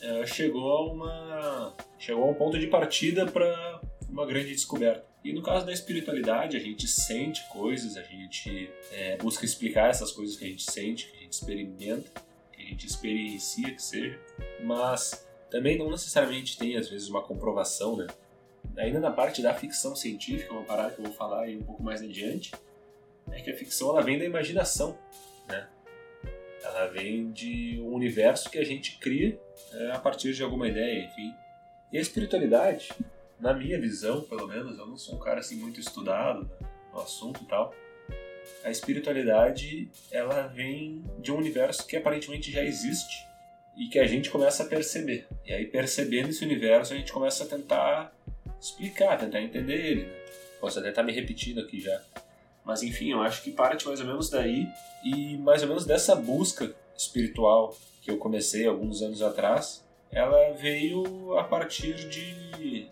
é, 0.00 0.26
chegou 0.26 0.70
a 0.70 0.92
uma 0.92 1.74
chegou 1.98 2.24
a 2.24 2.30
um 2.30 2.34
ponto 2.34 2.58
de 2.58 2.66
partida 2.66 3.26
para 3.26 3.80
uma 4.08 4.26
grande 4.26 4.50
descoberta. 4.50 5.04
E 5.24 5.32
no 5.32 5.42
caso 5.42 5.64
da 5.64 5.72
espiritualidade, 5.72 6.56
a 6.56 6.60
gente 6.60 6.86
sente 6.86 7.42
coisas, 7.48 7.96
a 7.96 8.02
gente 8.02 8.70
é, 8.92 9.16
busca 9.16 9.44
explicar 9.44 9.88
essas 9.88 10.12
coisas 10.12 10.36
que 10.36 10.44
a 10.44 10.48
gente 10.48 10.70
sente, 10.70 11.06
que 11.10 11.16
a 11.16 11.20
gente 11.20 11.32
experimenta, 11.32 12.10
que 12.52 12.62
a 12.62 12.64
gente 12.64 12.86
experiencia, 12.86 13.74
que 13.74 13.82
seja, 13.82 14.20
mas 14.62 15.26
também 15.50 15.78
não 15.78 15.90
necessariamente 15.90 16.58
tem 16.58 16.76
às 16.76 16.88
vezes 16.88 17.08
uma 17.08 17.22
comprovação, 17.22 17.96
né? 17.96 18.06
Ainda 18.76 19.00
na 19.00 19.10
parte 19.10 19.40
da 19.40 19.54
ficção 19.54 19.96
científica, 19.96 20.52
uma 20.52 20.64
parada 20.64 20.90
que 20.90 21.00
eu 21.00 21.04
vou 21.04 21.14
falar 21.14 21.44
aí 21.44 21.56
um 21.56 21.62
pouco 21.62 21.82
mais 21.82 22.02
adiante, 22.02 22.52
é 23.30 23.40
que 23.40 23.50
a 23.50 23.56
ficção 23.56 23.90
ela 23.90 24.02
vem 24.02 24.18
da 24.18 24.24
imaginação, 24.24 24.98
né? 25.48 25.68
Ela 26.64 26.86
vem 26.86 27.30
de 27.30 27.78
um 27.80 27.92
universo 27.92 28.50
que 28.50 28.58
a 28.58 28.64
gente 28.64 28.98
cria 28.98 29.38
é, 29.72 29.90
a 29.92 29.98
partir 29.98 30.32
de 30.32 30.42
alguma 30.42 30.66
ideia, 30.66 31.04
enfim. 31.04 31.34
E 31.92 31.98
a 31.98 32.00
espiritualidade, 32.00 32.88
na 33.38 33.52
minha 33.52 33.78
visão, 33.78 34.22
pelo 34.22 34.48
menos, 34.48 34.78
eu 34.78 34.86
não 34.86 34.96
sou 34.96 35.16
um 35.16 35.18
cara 35.18 35.40
assim 35.40 35.56
muito 35.56 35.78
estudado 35.78 36.50
no 36.92 37.00
assunto 37.00 37.42
e 37.42 37.46
tal. 37.46 37.74
A 38.64 38.70
espiritualidade, 38.70 39.90
ela 40.10 40.46
vem 40.46 41.04
de 41.18 41.30
um 41.30 41.36
universo 41.36 41.86
que 41.86 41.96
aparentemente 41.96 42.50
já 42.50 42.64
existe 42.64 43.26
e 43.76 43.88
que 43.88 43.98
a 43.98 44.06
gente 44.06 44.30
começa 44.30 44.62
a 44.62 44.66
perceber. 44.66 45.26
E 45.44 45.52
aí, 45.52 45.66
percebendo 45.66 46.30
esse 46.30 46.44
universo, 46.44 46.94
a 46.94 46.96
gente 46.96 47.12
começa 47.12 47.44
a 47.44 47.46
tentar 47.46 48.12
explicar, 48.60 49.18
tentar 49.18 49.40
entender 49.42 49.74
ele. 49.74 50.04
Né? 50.04 50.24
Posso 50.60 50.78
até 50.78 50.88
estar 50.88 51.02
me 51.02 51.12
repetindo 51.12 51.60
aqui 51.60 51.80
já. 51.80 52.02
Mas 52.64 52.82
enfim, 52.82 53.12
eu 53.12 53.20
acho 53.20 53.42
que 53.42 53.50
parte 53.50 53.86
mais 53.86 54.00
ou 54.00 54.06
menos 54.06 54.30
daí. 54.30 54.66
E 55.04 55.36
mais 55.38 55.62
ou 55.62 55.68
menos 55.68 55.84
dessa 55.84 56.14
busca 56.16 56.74
espiritual 56.96 57.76
que 58.00 58.10
eu 58.10 58.18
comecei 58.18 58.66
alguns 58.66 59.02
anos 59.02 59.22
atrás, 59.22 59.84
ela 60.10 60.52
veio 60.52 61.36
a 61.38 61.44
partir 61.44 61.94
de, 62.08 62.88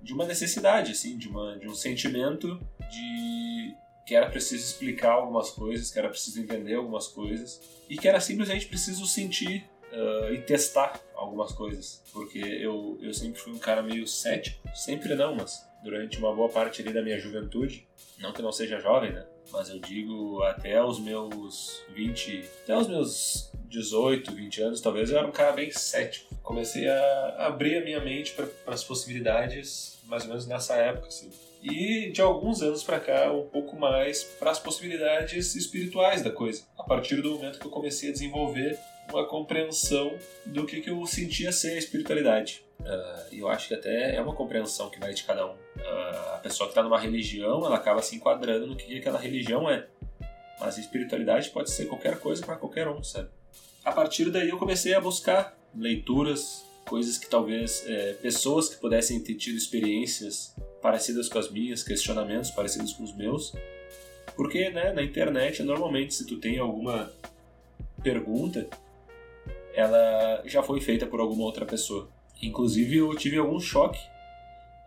de 0.00 0.12
uma 0.12 0.24
necessidade, 0.24 0.92
assim, 0.92 1.18
de, 1.18 1.28
uma, 1.28 1.58
de 1.58 1.68
um 1.68 1.74
sentimento 1.74 2.60
de 2.90 3.74
que 4.06 4.14
era 4.14 4.28
preciso 4.28 4.64
explicar 4.64 5.12
algumas 5.12 5.50
coisas, 5.50 5.90
que 5.90 5.98
era 5.98 6.08
preciso 6.08 6.40
entender 6.40 6.74
algumas 6.74 7.06
coisas 7.06 7.60
e 7.88 7.96
que 7.96 8.08
era 8.08 8.20
simplesmente 8.20 8.66
preciso 8.66 9.06
sentir 9.06 9.64
uh, 9.92 10.32
e 10.32 10.40
testar 10.42 11.00
algumas 11.14 11.52
coisas, 11.52 12.02
porque 12.12 12.38
eu, 12.38 12.98
eu 13.00 13.12
sempre 13.12 13.40
fui 13.40 13.52
um 13.52 13.58
cara 13.58 13.82
meio 13.82 14.06
cético, 14.06 14.68
sempre 14.74 15.14
não, 15.14 15.34
mas 15.34 15.66
durante 15.82 16.18
uma 16.18 16.34
boa 16.34 16.48
parte 16.48 16.82
ali 16.82 16.92
da 16.92 17.02
minha 17.02 17.18
juventude, 17.18 17.86
não 18.18 18.32
que 18.32 18.42
não 18.42 18.52
seja 18.52 18.80
jovem, 18.80 19.12
né? 19.12 19.26
Mas 19.52 19.68
eu 19.68 19.78
digo 19.78 20.42
até 20.42 20.82
os 20.82 21.00
meus 21.00 21.82
20, 21.94 22.44
até 22.62 22.76
os 22.76 22.86
meus 22.86 23.50
18, 23.64 24.32
20 24.32 24.62
anos, 24.62 24.80
talvez 24.80 25.10
eu 25.10 25.18
era 25.18 25.26
um 25.26 25.32
cara 25.32 25.52
bem 25.52 25.70
cético. 25.70 26.34
Comecei 26.42 26.88
a 26.88 27.46
abrir 27.46 27.78
a 27.78 27.84
minha 27.84 28.00
mente 28.00 28.32
para 28.32 28.74
as 28.74 28.84
possibilidades 28.84 29.98
mais 30.10 30.24
ou 30.24 30.30
menos 30.30 30.46
nessa 30.46 30.74
época, 30.76 31.06
assim. 31.06 31.30
E 31.62 32.10
de 32.10 32.20
alguns 32.20 32.62
anos 32.62 32.82
para 32.82 32.98
cá, 32.98 33.32
um 33.32 33.46
pouco 33.46 33.76
mais 33.78 34.24
para 34.24 34.50
as 34.50 34.58
possibilidades 34.58 35.54
espirituais 35.54 36.22
da 36.22 36.30
coisa. 36.30 36.64
A 36.76 36.82
partir 36.82 37.20
do 37.22 37.32
momento 37.32 37.58
que 37.60 37.66
eu 37.66 37.70
comecei 37.70 38.08
a 38.08 38.12
desenvolver 38.12 38.78
uma 39.12 39.26
compreensão 39.26 40.16
do 40.46 40.64
que, 40.64 40.80
que 40.80 40.90
eu 40.90 41.04
sentia 41.06 41.52
ser 41.52 41.72
a 41.72 41.78
espiritualidade. 41.78 42.64
Uh, 42.80 43.34
eu 43.34 43.48
acho 43.48 43.68
que 43.68 43.74
até 43.74 44.16
é 44.16 44.20
uma 44.20 44.34
compreensão 44.34 44.88
que 44.88 44.98
vai 44.98 45.12
de 45.12 45.22
cada 45.24 45.46
um. 45.46 45.54
a 46.34 46.38
pessoa 46.42 46.66
que 46.66 46.72
está 46.72 46.82
numa 46.82 46.98
religião, 46.98 47.64
ela 47.64 47.76
acaba 47.76 48.00
se 48.02 48.16
enquadrando 48.16 48.66
no 48.66 48.76
que 48.76 48.98
aquela 48.98 49.18
religião 49.18 49.68
é. 49.68 49.86
Mas 50.58 50.76
a 50.76 50.80
espiritualidade 50.80 51.50
pode 51.50 51.70
ser 51.70 51.86
qualquer 51.86 52.18
coisa 52.18 52.44
para 52.44 52.56
qualquer 52.56 52.88
um, 52.88 53.02
sabe? 53.02 53.28
A 53.84 53.92
partir 53.92 54.30
daí 54.30 54.50
eu 54.50 54.58
comecei 54.58 54.94
a 54.94 55.00
buscar 55.00 55.56
leituras, 55.74 56.64
coisas 56.84 57.16
que 57.16 57.28
talvez 57.28 57.84
é, 57.86 58.14
pessoas 58.14 58.68
que 58.68 58.76
pudessem 58.76 59.20
ter 59.20 59.34
tido 59.34 59.56
experiências 59.56 60.54
parecidas 60.82 61.28
com 61.28 61.38
as 61.38 61.50
minhas, 61.50 61.82
questionamentos 61.82 62.50
parecidos 62.50 62.92
com 62.92 63.04
os 63.04 63.14
meus. 63.16 63.54
Porque 64.36 64.70
né, 64.70 64.92
na 64.92 65.02
internet, 65.02 65.62
normalmente, 65.62 66.14
se 66.14 66.26
tu 66.26 66.38
tem 66.38 66.58
alguma 66.58 67.10
pergunta, 68.02 68.68
ela 69.74 70.42
já 70.44 70.62
foi 70.62 70.80
feita 70.80 71.06
por 71.06 71.20
alguma 71.20 71.44
outra 71.44 71.64
pessoa. 71.64 72.08
Inclusive, 72.42 72.96
eu 72.96 73.14
tive 73.16 73.38
algum 73.38 73.60
choque 73.60 74.00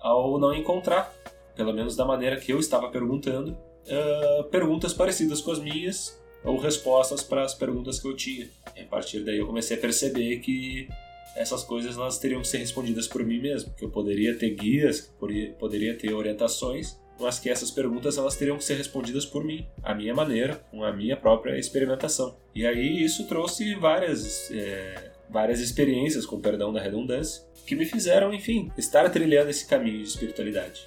ao 0.02 0.38
não 0.40 0.54
encontrar, 0.54 1.14
pelo 1.56 1.74
menos 1.74 1.96
da 1.96 2.06
maneira 2.06 2.38
que 2.38 2.52
eu 2.52 2.60
estava 2.60 2.90
perguntando, 2.90 3.52
uh, 3.52 4.44
perguntas 4.46 4.94
parecidas 4.94 5.42
com 5.42 5.52
as 5.52 5.60
minhas 5.60 6.20
ou 6.44 6.58
respostas 6.58 7.24
para 7.24 7.44
as 7.44 7.54
perguntas 7.54 8.00
que 8.00 8.08
eu 8.08 8.16
tinha. 8.16 8.50
E 8.76 8.82
a 8.82 8.86
partir 8.86 9.22
daí 9.22 9.38
eu 9.38 9.48
comecei 9.48 9.78
a 9.78 9.80
perceber 9.80 10.40
que 10.40 10.90
essas 11.36 11.64
coisas 11.64 11.96
elas 11.96 12.18
teriam 12.20 12.42
que 12.42 12.48
ser 12.48 12.58
respondidas 12.58 13.08
por 13.08 13.24
mim 13.24 13.40
mesmo, 13.40 13.74
que 13.74 13.86
eu 13.86 13.90
poderia 13.90 14.38
ter 14.38 14.52
guias, 14.52 15.14
poderia 15.60 15.98
ter 15.98 16.14
orientações, 16.14 17.00
mas 17.20 17.40
que 17.40 17.50
essas 17.50 17.72
perguntas 17.72 18.18
elas 18.18 18.36
teriam 18.36 18.58
que 18.58 18.64
ser 18.64 18.76
respondidas 18.76 19.26
por 19.26 19.44
mim, 19.44 19.66
à 19.82 19.94
minha 19.94 20.14
maneira, 20.14 20.56
com 20.72 20.84
a 20.84 20.92
minha 20.92 21.16
própria 21.16 21.58
experimentação. 21.58 22.38
E 22.54 22.66
aí 22.66 23.04
isso 23.04 23.28
trouxe 23.28 23.76
várias 23.76 24.52
é, 24.52 25.12
várias 25.34 25.60
experiências, 25.60 26.26
com 26.26 26.40
perdão 26.40 26.72
da 26.72 26.80
redundância, 26.80 27.44
que 27.66 27.76
me 27.76 27.86
fizeram, 27.86 28.34
enfim, 28.34 28.72
estar 28.78 29.10
trilhando 29.10 29.50
esse 29.50 29.68
caminho 29.68 29.98
de 29.98 30.08
espiritualidade. 30.10 30.86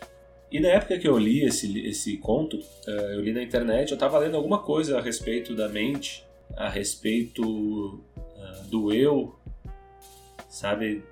E 0.50 0.60
na 0.60 0.68
época 0.68 0.96
que 0.98 1.08
eu 1.08 1.18
li 1.18 1.44
esse, 1.44 1.84
esse 1.84 2.16
conto, 2.18 2.58
eh, 2.86 3.14
eu 3.14 3.20
li 3.20 3.32
na 3.32 3.42
internet, 3.42 3.90
eu 3.90 3.96
estava 3.96 4.18
lendo 4.18 4.36
alguma 4.36 4.60
coisa 4.62 4.98
a 4.98 5.02
respeito 5.02 5.54
da 5.54 5.68
mente, 5.68 6.24
a 6.56 6.68
respeito 6.68 7.42
uh, 7.42 8.64
do 8.70 8.92
eu, 8.94 9.34
sabe? 10.48 11.02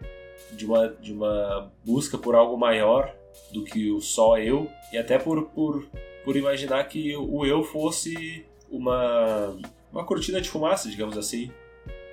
De 0.52 0.64
uma, 0.64 0.88
de 0.88 1.12
uma 1.12 1.72
busca 1.84 2.16
por 2.16 2.36
algo 2.36 2.56
maior 2.56 3.12
do 3.52 3.64
que 3.64 3.90
o 3.90 4.00
só 4.00 4.38
eu, 4.38 4.68
e 4.92 4.98
até 4.98 5.18
por, 5.18 5.44
por, 5.50 5.86
por 6.24 6.36
imaginar 6.36 6.84
que 6.84 7.16
o 7.16 7.44
eu 7.44 7.62
fosse 7.62 8.44
uma, 8.70 9.56
uma 9.92 10.04
cortina 10.04 10.40
de 10.40 10.48
fumaça, 10.48 10.88
digamos 10.88 11.16
assim, 11.16 11.50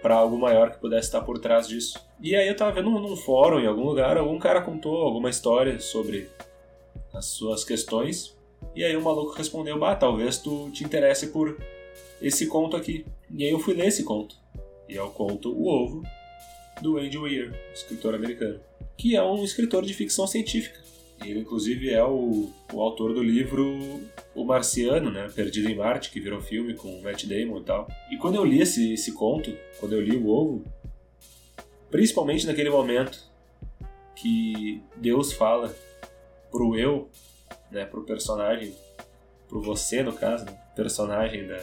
para 0.01 0.15
algo 0.15 0.37
maior 0.37 0.71
que 0.71 0.79
pudesse 0.79 1.07
estar 1.07 1.21
por 1.21 1.39
trás 1.39 1.67
disso. 1.67 1.99
E 2.19 2.35
aí 2.35 2.47
eu 2.47 2.55
tava 2.55 2.71
vendo 2.71 2.89
num 2.89 3.15
fórum, 3.15 3.59
em 3.59 3.67
algum 3.67 3.83
lugar, 3.83 4.17
algum 4.17 4.37
cara 4.39 4.61
contou 4.61 4.97
alguma 4.97 5.29
história 5.29 5.79
sobre 5.79 6.29
as 7.13 7.25
suas 7.25 7.63
questões. 7.63 8.35
E 8.75 8.83
aí 8.83 8.95
o 8.95 9.01
maluco 9.01 9.33
respondeu: 9.33 9.77
Bah, 9.79 9.95
talvez 9.95 10.37
tu 10.37 10.69
te 10.71 10.83
interesse 10.83 11.27
por 11.27 11.57
esse 12.21 12.47
conto 12.47 12.75
aqui. 12.75 13.05
E 13.29 13.43
aí 13.43 13.51
eu 13.51 13.59
fui 13.59 13.73
ler 13.73 13.87
esse 13.87 14.03
conto. 14.03 14.35
E 14.87 14.97
é 14.97 15.01
o 15.01 15.09
conto 15.09 15.51
O 15.51 15.67
Ovo, 15.67 16.03
do 16.81 16.97
Andy 16.97 17.17
Weir, 17.17 17.53
escritor 17.73 18.13
americano. 18.13 18.59
Que 18.97 19.15
é 19.15 19.23
um 19.23 19.43
escritor 19.43 19.83
de 19.83 19.93
ficção 19.93 20.27
científica. 20.27 20.79
Ele, 21.23 21.39
inclusive, 21.39 21.89
é 21.91 22.03
o, 22.03 22.49
o 22.73 22.81
autor 22.81 23.13
do 23.13 23.21
livro 23.21 24.01
O 24.33 24.43
Marciano, 24.43 25.11
né? 25.11 25.29
Perdido 25.33 25.69
em 25.69 25.75
Marte, 25.75 26.09
que 26.09 26.19
virou 26.19 26.41
filme 26.41 26.73
com 26.73 27.01
Matt 27.01 27.25
Damon 27.25 27.59
e 27.59 27.63
tal. 27.63 27.87
E 28.11 28.17
quando 28.17 28.35
eu 28.35 28.45
li 28.45 28.61
esse, 28.61 28.93
esse 28.93 29.13
conto, 29.13 29.55
quando 29.79 29.93
eu 29.93 30.01
li 30.01 30.17
O 30.17 30.27
Ovo, 30.27 30.65
principalmente 31.89 32.47
naquele 32.47 32.69
momento 32.69 33.29
que 34.15 34.81
Deus 34.95 35.33
fala 35.33 35.75
pro 36.49 36.77
eu, 36.77 37.09
né, 37.69 37.85
pro 37.85 38.03
personagem, 38.03 38.73
pro 39.47 39.61
você 39.61 40.03
no 40.03 40.13
caso, 40.13 40.45
né, 40.45 40.57
personagem 40.75 41.47
da 41.47 41.59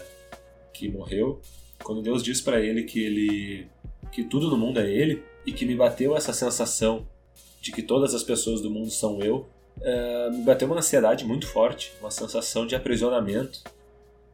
que 0.72 0.88
morreu, 0.88 1.40
quando 1.82 2.02
Deus 2.02 2.22
diz 2.22 2.40
para 2.40 2.60
ele 2.60 2.84
que 2.84 3.02
ele 3.02 3.66
que 4.12 4.24
tudo 4.24 4.48
no 4.48 4.56
mundo 4.56 4.78
é 4.78 4.88
ele 4.88 5.22
e 5.44 5.52
que 5.52 5.66
me 5.66 5.74
bateu 5.74 6.16
essa 6.16 6.32
sensação 6.32 7.06
de 7.60 7.72
que 7.72 7.82
todas 7.82 8.14
as 8.14 8.22
pessoas 8.22 8.60
do 8.60 8.70
mundo 8.70 8.90
são 8.90 9.20
eu, 9.20 9.46
uh, 9.78 10.30
me 10.30 10.42
bateu 10.42 10.66
uma 10.68 10.78
ansiedade 10.78 11.24
muito 11.24 11.46
forte, 11.46 11.92
uma 12.00 12.10
sensação 12.10 12.66
de 12.66 12.74
aprisionamento, 12.74 13.62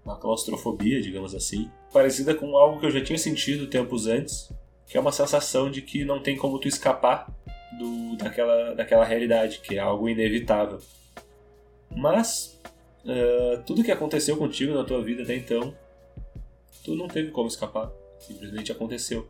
uma 0.05 0.17
claustrofobia, 0.17 1.01
digamos 1.01 1.35
assim, 1.35 1.71
parecida 1.93 2.35
com 2.35 2.57
algo 2.57 2.79
que 2.79 2.87
eu 2.87 2.91
já 2.91 3.03
tinha 3.03 3.19
sentido 3.19 3.67
tempos 3.67 4.07
antes, 4.07 4.53
que 4.87 4.99
é 4.99 5.01
uma 5.01 5.13
sensação 5.13 5.71
de 5.71 5.81
que 5.81 6.05
não 6.05 6.21
tem 6.21 6.37
como 6.37 6.59
tu 6.59 6.69
escapar 6.69 7.27
do, 7.79 8.17
daquela, 8.17 8.75
daquela 8.75 9.05
realidade, 9.05 9.61
que 9.61 9.77
é 9.77 9.79
algo 9.79 10.09
inevitável. 10.09 10.81
Mas 11.91 12.61
uh, 13.05 13.63
tudo 13.65 13.83
que 13.83 13.93
aconteceu 13.93 14.37
contigo 14.37 14.75
na 14.75 14.85
tua 14.85 15.03
vida 15.03 15.23
até 15.23 15.35
então, 15.35 15.75
tu 16.85 16.95
não 16.95 17.09
teve 17.09 17.31
como 17.31 17.49
escapar, 17.49 17.91
simplesmente 18.19 18.71
aconteceu. 18.71 19.27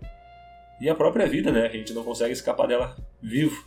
E 0.81 0.89
a 0.89 0.95
própria 0.95 1.27
vida, 1.27 1.53
né? 1.53 1.67
A 1.67 1.71
gente 1.71 1.93
não 1.93 2.03
consegue 2.03 2.33
escapar 2.33 2.67
dela 2.67 2.97
vivo. 3.23 3.65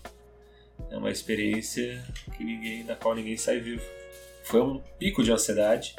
É 0.89 0.97
uma 0.97 1.11
experiência 1.11 2.03
que 2.35 2.43
ninguém, 2.43 2.85
da 2.85 2.95
qual 2.95 3.15
ninguém 3.15 3.37
sai 3.37 3.59
vivo. 3.59 3.83
Foi 4.43 4.61
um 4.61 4.79
pico 4.97 5.23
de 5.23 5.31
ansiedade 5.31 5.95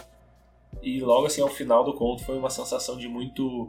e 0.83 1.01
logo 1.01 1.27
assim 1.27 1.41
ao 1.41 1.49
final 1.49 1.85
do 1.85 1.95
conto 1.95 2.25
foi 2.25 2.37
uma 2.39 2.51
sensação 2.51 2.97
de 2.97 3.09
muito 3.09 3.69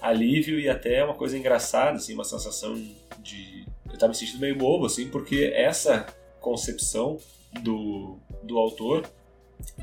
alívio 0.00 0.58
e 0.58 0.68
até 0.68 1.04
uma 1.04 1.14
coisa 1.14 1.36
engraçada, 1.36 1.96
assim, 1.96 2.14
uma 2.14 2.24
sensação 2.24 2.74
de 3.18 3.66
eu 3.86 3.94
estava 3.94 4.10
me 4.10 4.16
sentindo 4.16 4.40
meio 4.40 4.56
bobo 4.56 4.86
assim, 4.86 5.08
porque 5.08 5.52
essa 5.54 6.06
concepção 6.40 7.18
do, 7.62 8.18
do 8.42 8.58
autor 8.58 9.06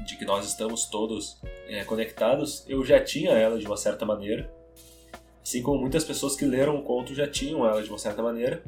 de 0.06 0.18
que 0.18 0.26
nós 0.26 0.46
estamos 0.48 0.86
todos 0.86 1.40
é, 1.68 1.84
conectados, 1.84 2.64
eu 2.68 2.84
já 2.84 3.04
tinha 3.04 3.32
ela 3.32 3.60
de 3.60 3.66
uma 3.68 3.78
certa 3.78 4.06
maneira, 4.06 4.52
assim 5.44 5.62
como 5.62 5.80
muitas 5.80 6.04
pessoas 6.04 6.36
que 6.36 6.46
leram 6.46 6.78
o 6.78 6.84
conto 6.84 7.14
já 7.14 7.28
tinham 7.28 7.66
ela 7.66 7.84
de 7.84 7.90
uma 7.90 8.00
certa 8.00 8.24
maneira, 8.24 8.64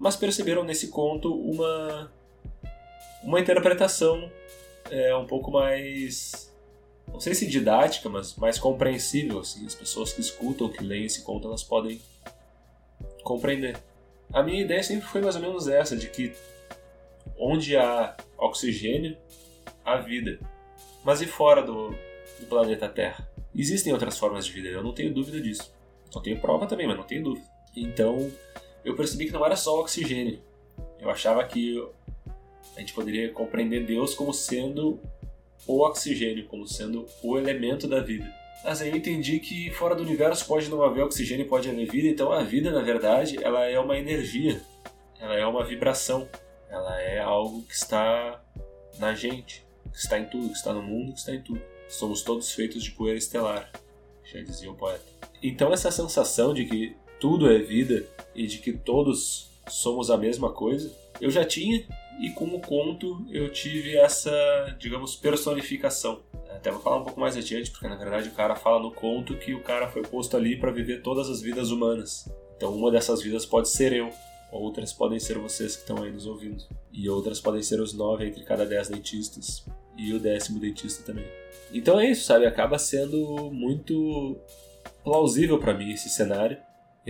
mas 0.00 0.16
perceberam 0.16 0.64
nesse 0.64 0.88
conto 0.88 1.32
uma 1.32 2.10
uma 3.22 3.38
interpretação 3.38 4.32
é, 4.90 5.14
um 5.14 5.26
pouco 5.26 5.50
mais 5.50 6.50
não 7.12 7.20
sei 7.20 7.34
se 7.34 7.46
didática, 7.46 8.08
mas 8.08 8.34
mais 8.36 8.58
compreensível 8.58 9.40
assim, 9.40 9.66
as 9.66 9.74
pessoas 9.74 10.12
que 10.12 10.20
escutam, 10.20 10.68
que 10.68 10.82
leem 10.82 11.04
esse 11.04 11.22
conto, 11.22 11.46
elas 11.46 11.62
podem 11.62 12.00
compreender. 13.22 13.76
A 14.32 14.42
minha 14.42 14.62
ideia 14.62 14.82
sempre 14.82 15.06
foi 15.08 15.20
mais 15.20 15.34
ou 15.34 15.42
menos 15.42 15.68
essa, 15.68 15.96
de 15.96 16.08
que 16.08 16.32
onde 17.36 17.76
há 17.76 18.16
oxigênio, 18.38 19.16
há 19.84 19.96
vida. 19.96 20.38
Mas 21.04 21.20
e 21.20 21.26
fora 21.26 21.62
do, 21.62 21.90
do 22.38 22.46
planeta 22.48 22.88
Terra? 22.88 23.28
Existem 23.54 23.92
outras 23.92 24.16
formas 24.16 24.46
de 24.46 24.52
vida, 24.52 24.68
eu 24.68 24.82
não 24.82 24.92
tenho 24.92 25.12
dúvida 25.12 25.40
disso. 25.40 25.74
Não 26.14 26.22
tenho 26.22 26.40
prova 26.40 26.66
também, 26.66 26.86
mas 26.86 26.96
não 26.96 27.04
tenho 27.04 27.24
dúvida. 27.24 27.46
Então, 27.76 28.30
eu 28.84 28.94
percebi 28.94 29.26
que 29.26 29.32
não 29.32 29.44
era 29.44 29.56
só 29.56 29.78
oxigênio. 29.80 30.40
Eu 30.98 31.10
achava 31.10 31.44
que 31.44 31.82
a 32.76 32.80
gente 32.80 32.92
poderia 32.92 33.30
compreender 33.32 33.84
Deus 33.84 34.14
como 34.14 34.32
sendo 34.32 35.00
o 35.66 35.80
oxigênio, 35.84 36.46
como 36.46 36.66
sendo 36.66 37.06
o 37.22 37.38
elemento 37.38 37.86
da 37.86 38.00
vida. 38.00 38.32
Mas 38.64 38.82
aí 38.82 38.90
eu 38.90 38.96
entendi 38.96 39.38
que 39.40 39.70
fora 39.70 39.94
do 39.94 40.02
universo 40.02 40.46
pode 40.46 40.68
não 40.68 40.82
haver 40.82 41.02
oxigênio, 41.02 41.48
pode 41.48 41.68
haver 41.68 41.90
vida, 41.90 42.08
então 42.08 42.30
a 42.30 42.42
vida, 42.42 42.70
na 42.70 42.82
verdade, 42.82 43.42
ela 43.42 43.64
é 43.64 43.78
uma 43.78 43.96
energia, 43.96 44.60
ela 45.18 45.34
é 45.34 45.46
uma 45.46 45.64
vibração, 45.64 46.28
ela 46.68 47.00
é 47.00 47.18
algo 47.18 47.62
que 47.62 47.74
está 47.74 48.42
na 48.98 49.14
gente, 49.14 49.64
que 49.90 49.98
está 49.98 50.18
em 50.18 50.26
tudo, 50.26 50.48
que 50.48 50.56
está 50.56 50.74
no 50.74 50.82
mundo, 50.82 51.12
que 51.12 51.18
está 51.18 51.34
em 51.34 51.40
tudo. 51.40 51.60
Somos 51.88 52.22
todos 52.22 52.52
feitos 52.52 52.84
de 52.84 52.90
poeira 52.90 53.18
estelar, 53.18 53.70
já 54.24 54.40
dizia 54.42 54.70
o 54.70 54.74
poeta. 54.74 55.04
Então 55.42 55.72
essa 55.72 55.90
sensação 55.90 56.52
de 56.52 56.66
que 56.66 56.96
tudo 57.20 57.50
é 57.50 57.58
vida 57.58 58.04
e 58.34 58.46
de 58.46 58.58
que 58.58 58.72
todos 58.72 59.50
somos 59.68 60.10
a 60.10 60.16
mesma 60.16 60.50
coisa, 60.50 60.90
eu 61.20 61.30
já 61.30 61.44
tinha 61.44 61.86
e 62.20 62.30
com 62.30 62.46
o 62.46 62.60
conto 62.60 63.24
eu 63.30 63.50
tive 63.50 63.96
essa, 63.96 64.30
digamos, 64.78 65.14
personificação. 65.14 66.20
Até 66.50 66.70
vou 66.70 66.80
falar 66.80 66.96
um 66.96 67.04
pouco 67.04 67.20
mais 67.20 67.36
adiante, 67.36 67.70
porque 67.70 67.86
na 67.86 67.96
verdade 67.96 68.28
o 68.28 68.32
cara 68.32 68.56
fala 68.56 68.80
no 68.80 68.90
conto 68.90 69.36
que 69.36 69.54
o 69.54 69.62
cara 69.62 69.88
foi 69.88 70.02
posto 70.02 70.36
ali 70.36 70.56
para 70.56 70.72
viver 70.72 71.02
todas 71.02 71.28
as 71.28 71.40
vidas 71.40 71.70
humanas. 71.70 72.28
Então 72.56 72.74
uma 72.74 72.90
dessas 72.90 73.22
vidas 73.22 73.46
pode 73.46 73.68
ser 73.68 73.92
eu, 73.92 74.10
outras 74.50 74.92
podem 74.92 75.18
ser 75.18 75.38
vocês 75.38 75.76
que 75.76 75.82
estão 75.82 76.02
aí 76.02 76.10
nos 76.10 76.26
ouvindo, 76.26 76.64
e 76.92 77.08
outras 77.08 77.40
podem 77.40 77.62
ser 77.62 77.80
os 77.80 77.92
nove 77.92 78.26
entre 78.26 78.44
cada 78.44 78.66
dez 78.66 78.88
dentistas 78.88 79.64
e 79.96 80.12
o 80.12 80.18
décimo 80.18 80.58
dentista 80.58 81.02
também. 81.02 81.26
Então 81.72 82.00
é 82.00 82.10
isso, 82.10 82.24
sabe? 82.24 82.46
Acaba 82.46 82.78
sendo 82.78 83.50
muito 83.50 84.36
plausível 85.02 85.58
para 85.58 85.72
mim 85.72 85.92
esse 85.92 86.08
cenário 86.10 86.58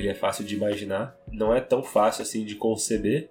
ele 0.00 0.08
é 0.08 0.14
fácil 0.14 0.44
de 0.44 0.54
imaginar, 0.54 1.16
não 1.30 1.54
é 1.54 1.60
tão 1.60 1.82
fácil 1.82 2.22
assim 2.22 2.44
de 2.44 2.54
conceber, 2.54 3.28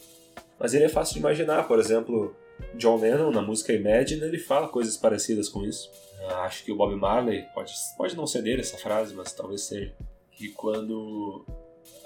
mas 0.60 0.74
ele 0.74 0.86
é 0.86 0.90
fácil 0.90 1.14
de 1.14 1.20
imaginar. 1.20 1.68
Por 1.68 1.80
exemplo, 1.80 2.36
John 2.76 2.98
Lennon, 2.98 3.32
na 3.32 3.42
música 3.42 3.74
Imagine, 3.74 4.24
ele 4.24 4.38
fala 4.38 4.68
coisas 4.68 4.98
parecidas 4.98 5.50
com 5.50 5.64
isso. 5.64 5.90
Eu 6.22 6.38
acho 6.40 6.64
que 6.64 6.72
o 6.72 6.76
Bob 6.76 6.96
Marley, 6.96 7.46
pode, 7.54 7.74
pode 7.98 8.16
não 8.16 8.28
ser 8.28 8.42
dele 8.42 8.62
essa 8.62 8.78
frase, 8.78 9.14
mas 9.14 9.32
talvez 9.32 9.62
seja, 9.62 9.94
que 10.32 10.50
quando 10.50 11.46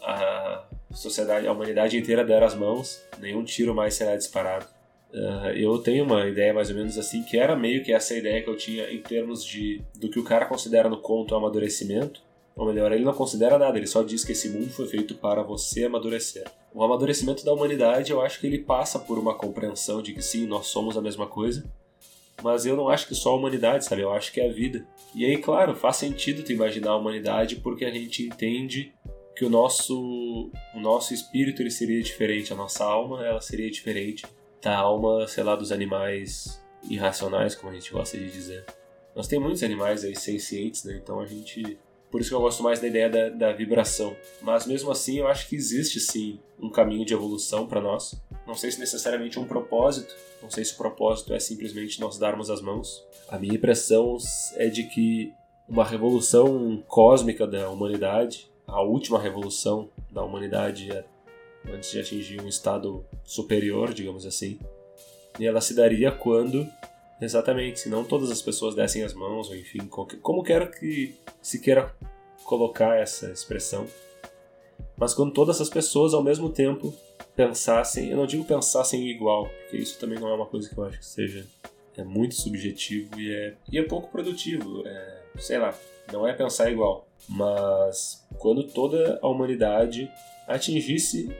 a 0.01 0.65
sociedade, 0.91 1.47
a 1.47 1.51
humanidade 1.51 1.97
inteira 1.97 2.23
der 2.23 2.43
as 2.43 2.55
mãos, 2.55 3.03
nenhum 3.19 3.43
tiro 3.43 3.73
mais 3.73 3.95
será 3.95 4.15
disparado. 4.15 4.65
Uh, 5.13 5.49
eu 5.55 5.77
tenho 5.77 6.03
uma 6.05 6.27
ideia 6.27 6.53
mais 6.53 6.69
ou 6.69 6.75
menos 6.75 6.97
assim, 6.97 7.23
que 7.23 7.37
era 7.37 7.55
meio 7.55 7.83
que 7.83 7.93
essa 7.93 8.15
ideia 8.15 8.41
que 8.41 8.49
eu 8.49 8.57
tinha 8.57 8.91
em 8.91 8.99
termos 8.99 9.45
de 9.45 9.81
do 9.95 10.09
que 10.09 10.19
o 10.19 10.23
cara 10.23 10.45
considera 10.45 10.89
no 10.89 10.97
conto 10.97 11.35
amadurecimento. 11.35 12.21
Ou 12.55 12.67
melhor, 12.67 12.91
ele 12.91 13.03
não 13.03 13.13
considera 13.13 13.57
nada, 13.57 13.77
ele 13.77 13.87
só 13.87 14.03
diz 14.03 14.23
que 14.23 14.31
esse 14.31 14.49
mundo 14.49 14.69
foi 14.69 14.87
feito 14.87 15.15
para 15.15 15.41
você 15.41 15.85
amadurecer. 15.85 16.45
O 16.73 16.83
amadurecimento 16.83 17.43
da 17.43 17.53
humanidade, 17.53 18.11
eu 18.11 18.21
acho 18.21 18.39
que 18.39 18.47
ele 18.47 18.59
passa 18.59 18.99
por 18.99 19.17
uma 19.17 19.33
compreensão 19.33 20.01
de 20.01 20.13
que 20.13 20.21
sim, 20.21 20.45
nós 20.45 20.67
somos 20.67 20.95
a 20.95 21.01
mesma 21.01 21.25
coisa, 21.25 21.63
mas 22.41 22.65
eu 22.65 22.75
não 22.75 22.89
acho 22.89 23.07
que 23.07 23.15
só 23.15 23.31
a 23.31 23.35
humanidade, 23.35 23.85
sabe? 23.85 24.01
Eu 24.01 24.11
acho 24.11 24.31
que 24.31 24.39
é 24.39 24.49
a 24.49 24.53
vida. 24.53 24.85
E 25.15 25.25
aí, 25.25 25.37
claro, 25.37 25.75
faz 25.75 25.97
sentido 25.97 26.43
tu 26.43 26.51
imaginar 26.51 26.91
a 26.91 26.97
humanidade 26.97 27.57
porque 27.57 27.85
a 27.85 27.91
gente 27.91 28.23
entende 28.23 28.93
que 29.35 29.45
o 29.45 29.49
nosso 29.49 30.51
o 30.75 30.79
nosso 30.79 31.13
espírito 31.13 31.61
ele 31.61 31.71
seria 31.71 32.01
diferente, 32.01 32.53
a 32.53 32.55
nossa 32.55 32.83
alma 32.85 33.25
ela 33.25 33.41
seria 33.41 33.69
diferente 33.69 34.25
da 34.61 34.77
alma, 34.77 35.27
sei 35.27 35.43
lá, 35.43 35.55
dos 35.55 35.71
animais 35.71 36.61
irracionais, 36.89 37.55
como 37.55 37.71
a 37.71 37.75
gente 37.75 37.91
gosta 37.91 38.17
de 38.17 38.29
dizer. 38.29 38.65
Nós 39.15 39.27
temos 39.27 39.45
muitos 39.45 39.63
animais 39.63 40.03
aí 40.03 40.15
sencientes, 40.15 40.83
né? 40.83 40.99
Então 41.01 41.19
a 41.19 41.25
gente 41.25 41.77
por 42.13 42.21
isso 42.21 42.29
que 42.29 42.35
eu 42.35 42.41
gosto 42.41 42.61
mais 42.61 42.79
da 42.79 42.87
ideia 42.87 43.09
da, 43.09 43.29
da 43.29 43.51
vibração. 43.51 44.15
Mas 44.39 44.67
mesmo 44.67 44.91
assim, 44.91 45.17
eu 45.17 45.27
acho 45.27 45.49
que 45.49 45.55
existe 45.55 45.99
sim 45.99 46.39
um 46.59 46.69
caminho 46.69 47.03
de 47.03 47.11
evolução 47.11 47.65
para 47.65 47.81
nós. 47.81 48.21
Não 48.45 48.53
sei 48.53 48.69
se 48.69 48.79
necessariamente 48.79 49.39
um 49.39 49.45
propósito, 49.45 50.13
não 50.39 50.47
sei 50.47 50.63
se 50.63 50.75
o 50.75 50.77
propósito 50.77 51.33
é 51.33 51.39
simplesmente 51.39 51.99
nós 51.99 52.19
darmos 52.19 52.51
as 52.51 52.61
mãos. 52.61 53.03
A 53.27 53.39
minha 53.39 53.55
impressão 53.55 54.15
é 54.57 54.67
de 54.67 54.83
que 54.83 55.33
uma 55.67 55.83
revolução 55.83 56.83
cósmica 56.87 57.47
da 57.47 57.67
humanidade, 57.71 58.47
a 58.67 58.79
última 58.83 59.19
revolução 59.19 59.89
da 60.11 60.21
humanidade 60.21 60.91
é 60.91 61.03
antes 61.67 61.89
de 61.89 61.99
atingir 61.99 62.39
um 62.39 62.47
estado 62.47 63.03
superior, 63.23 63.91
digamos 63.91 64.23
assim, 64.27 64.59
e 65.39 65.47
ela 65.47 65.61
se 65.61 65.73
daria 65.73 66.11
quando 66.11 66.69
Exatamente, 67.23 67.79
se 67.79 67.89
não 67.89 68.03
todas 68.03 68.29
as 68.29 68.41
pessoas 68.41 68.75
dessem 68.75 69.03
as 69.03 69.13
mãos, 69.13 69.49
ou 69.49 69.55
enfim, 69.55 69.87
como 69.87 70.43
quero 70.43 70.69
que 70.69 71.15
se 71.41 71.59
queira 71.59 71.95
colocar 72.43 72.97
essa 72.99 73.31
expressão. 73.31 73.87
Mas 74.97 75.13
quando 75.13 75.33
todas 75.33 75.59
as 75.59 75.69
pessoas 75.69 76.13
ao 76.13 76.23
mesmo 76.23 76.49
tempo 76.49 76.93
pensassem, 77.35 78.09
eu 78.09 78.17
não 78.17 78.25
digo 78.25 78.45
pensassem 78.45 79.07
igual, 79.09 79.47
porque 79.47 79.77
isso 79.77 79.99
também 79.99 80.19
não 80.19 80.29
é 80.29 80.33
uma 80.33 80.45
coisa 80.45 80.69
que 80.69 80.77
eu 80.77 80.83
acho 80.83 80.99
que 80.99 81.05
seja 81.05 81.45
é 81.95 82.03
muito 82.03 82.33
subjetivo 82.33 83.19
e 83.19 83.31
é, 83.31 83.53
e 83.71 83.77
é 83.77 83.83
pouco 83.83 84.09
produtivo. 84.09 84.85
É, 84.85 85.21
sei 85.37 85.59
lá, 85.59 85.73
não 86.11 86.27
é 86.27 86.33
pensar 86.33 86.71
igual. 86.71 87.07
Mas 87.29 88.25
quando 88.39 88.63
toda 88.63 89.19
a 89.21 89.27
humanidade 89.27 90.09
atingisse 90.47 91.35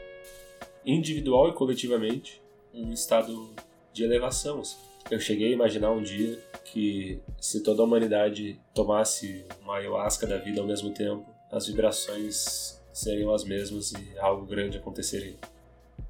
individual 0.86 1.50
e 1.50 1.54
coletivamente 1.54 2.42
um 2.74 2.92
estado 2.92 3.50
de 3.92 4.04
elevação. 4.04 4.60
Assim. 4.60 4.78
Eu 5.12 5.20
cheguei 5.20 5.50
a 5.50 5.54
imaginar 5.54 5.92
um 5.92 6.02
dia 6.02 6.40
que 6.66 7.22
se 7.40 7.62
toda 7.62 7.82
a 7.82 7.86
humanidade 7.86 8.60
tomasse 8.74 9.46
uma 9.62 9.78
ayahuasca 9.78 10.26
da 10.26 10.38
vida 10.38 10.62
ao 10.62 10.68
mesmo 10.68 10.92
tempo, 10.92 11.26
as 11.52 11.68
vibrações 11.68 12.82
seriam 12.92 13.34
as 13.34 13.44
mesmas 13.44 13.92
e 13.92 14.18
algo 14.18 14.46
grande 14.46 14.78
aconteceria. 14.78 15.36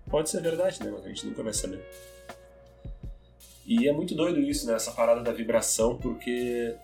Pode 0.09 0.29
ser 0.29 0.41
verdade, 0.41 0.81
né? 0.83 0.91
Mas 0.91 1.05
a 1.05 1.07
gente 1.07 1.25
nunca 1.25 1.41
vai 1.43 1.53
saber. 1.53 1.83
E 3.65 3.87
é 3.87 3.93
muito 3.93 4.13
doido 4.13 4.39
isso, 4.39 4.67
né? 4.67 4.73
Essa 4.73 4.91
parada 4.91 5.21
da 5.21 5.31
vibração, 5.31 5.97
porque 5.97 6.75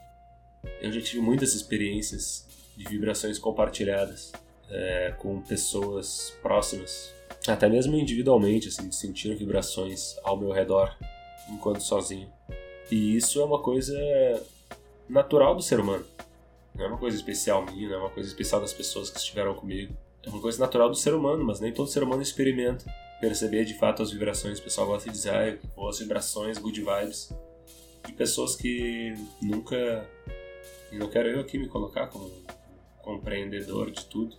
eu 0.81 0.91
já 0.91 1.01
tive 1.01 1.21
muitas 1.21 1.53
experiências 1.53 2.45
de 2.75 2.85
vibrações 2.85 3.37
compartilhadas 3.37 4.31
é, 4.69 5.13
com 5.17 5.41
pessoas 5.41 6.33
próximas, 6.41 7.13
até 7.47 7.67
mesmo 7.67 7.95
individualmente, 7.97 8.69
assim, 8.69 8.91
sentindo 8.91 9.37
vibrações 9.37 10.17
ao 10.23 10.37
meu 10.37 10.51
redor 10.51 10.97
enquanto 11.51 11.81
sozinho. 11.81 12.31
E 12.91 13.15
isso 13.15 13.39
é 13.41 13.45
uma 13.45 13.61
coisa 13.61 13.95
natural 15.07 15.55
do 15.55 15.61
ser 15.61 15.79
humano. 15.79 16.05
Não 16.75 16.85
é 16.85 16.87
uma 16.87 16.97
coisa 16.97 17.17
especial 17.17 17.65
minha, 17.65 17.89
não 17.89 17.95
é 17.95 17.99
uma 17.99 18.09
coisa 18.09 18.29
especial 18.29 18.61
das 18.61 18.73
pessoas 18.73 19.09
que 19.09 19.17
estiveram 19.17 19.53
comigo. 19.53 19.95
É 20.23 20.29
uma 20.29 20.41
coisa 20.41 20.59
natural 20.59 20.89
do 20.89 20.95
ser 20.95 21.13
humano, 21.13 21.43
mas 21.43 21.59
nem 21.59 21.73
todo 21.73 21.89
ser 21.89 22.03
humano 22.03 22.21
experimenta 22.21 22.85
perceber 23.19 23.65
de 23.65 23.73
fato 23.73 24.01
as 24.01 24.11
vibrações. 24.11 24.59
O 24.59 24.63
pessoal 24.63 24.87
gosta 24.87 25.09
de 25.09 25.15
dizer, 25.15 25.33
ah, 25.33 25.57
boas 25.75 25.99
vibrações, 25.99 26.57
good 26.57 26.79
vibes. 26.79 27.33
De 28.05 28.13
pessoas 28.13 28.55
que 28.55 29.13
nunca. 29.41 30.07
E 30.91 30.97
não 30.97 31.09
quero 31.09 31.29
eu 31.29 31.41
aqui 31.41 31.57
me 31.57 31.67
colocar 31.67 32.07
como 32.07 32.31
compreendedor 33.01 33.91
de 33.91 34.05
tudo, 34.05 34.35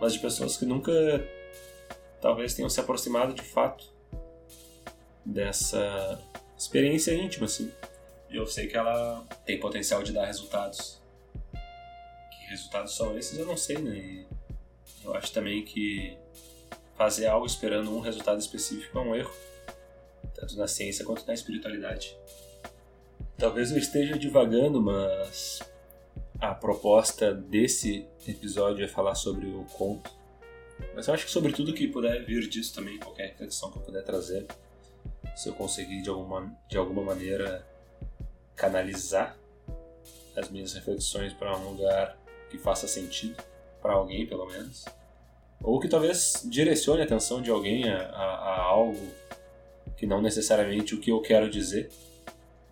mas 0.00 0.12
de 0.12 0.18
pessoas 0.18 0.56
que 0.56 0.64
nunca 0.64 0.92
talvez 2.20 2.54
tenham 2.54 2.68
se 2.68 2.80
aproximado 2.80 3.34
de 3.34 3.42
fato 3.42 3.84
dessa 5.24 6.20
experiência 6.56 7.14
íntima, 7.14 7.46
assim. 7.46 7.72
E 8.30 8.36
eu 8.36 8.46
sei 8.46 8.66
que 8.66 8.76
ela 8.76 9.24
tem 9.44 9.58
potencial 9.58 10.02
de 10.02 10.12
dar 10.12 10.26
resultados. 10.26 11.00
Que 11.52 12.50
resultados 12.50 12.94
são 12.96 13.16
esses, 13.16 13.38
eu 13.38 13.46
não 13.46 13.56
sei, 13.56 13.78
né? 13.78 14.26
Eu 15.04 15.14
acho 15.14 15.32
também 15.32 15.64
que 15.64 16.16
fazer 16.96 17.26
algo 17.26 17.46
esperando 17.46 17.94
um 17.94 18.00
resultado 18.00 18.40
específico 18.40 18.98
é 18.98 19.00
um 19.00 19.14
erro, 19.14 19.32
tanto 20.34 20.56
na 20.56 20.66
ciência 20.66 21.04
quanto 21.04 21.26
na 21.26 21.34
espiritualidade. 21.34 22.16
Talvez 23.38 23.70
eu 23.70 23.76
esteja 23.76 24.18
divagando, 24.18 24.82
mas 24.82 25.60
a 26.40 26.54
proposta 26.54 27.32
desse 27.32 28.06
episódio 28.26 28.84
é 28.84 28.88
falar 28.88 29.14
sobre 29.14 29.46
o 29.46 29.64
conto. 29.76 30.10
Mas 30.94 31.06
eu 31.06 31.14
acho 31.14 31.26
que 31.26 31.30
sobre 31.30 31.52
tudo 31.52 31.72
que 31.72 31.86
puder 31.86 32.24
vir 32.24 32.48
disso 32.48 32.74
também, 32.74 32.98
qualquer 32.98 33.28
reflexão 33.28 33.70
que 33.70 33.78
eu 33.78 33.82
puder 33.82 34.02
trazer, 34.02 34.46
se 35.36 35.48
eu 35.50 35.54
conseguir 35.54 36.00
de 36.00 36.08
alguma, 36.08 36.50
de 36.68 36.78
alguma 36.78 37.02
maneira 37.02 37.64
canalizar 38.56 39.36
as 40.34 40.48
minhas 40.50 40.72
reflexões 40.72 41.32
para 41.34 41.56
um 41.56 41.70
lugar 41.70 42.18
que 42.50 42.58
faça 42.58 42.88
sentido, 42.88 43.42
para 43.82 43.92
alguém 43.92 44.26
pelo 44.26 44.46
menos, 44.46 44.84
ou 45.62 45.78
que 45.78 45.88
talvez 45.88 46.42
direcione 46.46 47.02
a 47.02 47.04
atenção 47.04 47.42
de 47.42 47.50
alguém 47.50 47.88
a, 47.88 48.08
a, 48.08 48.24
a 48.24 48.62
algo 48.62 49.12
que 49.96 50.06
não 50.06 50.20
necessariamente 50.20 50.94
o 50.94 51.00
que 51.00 51.10
eu 51.10 51.20
quero 51.20 51.50
dizer, 51.50 51.90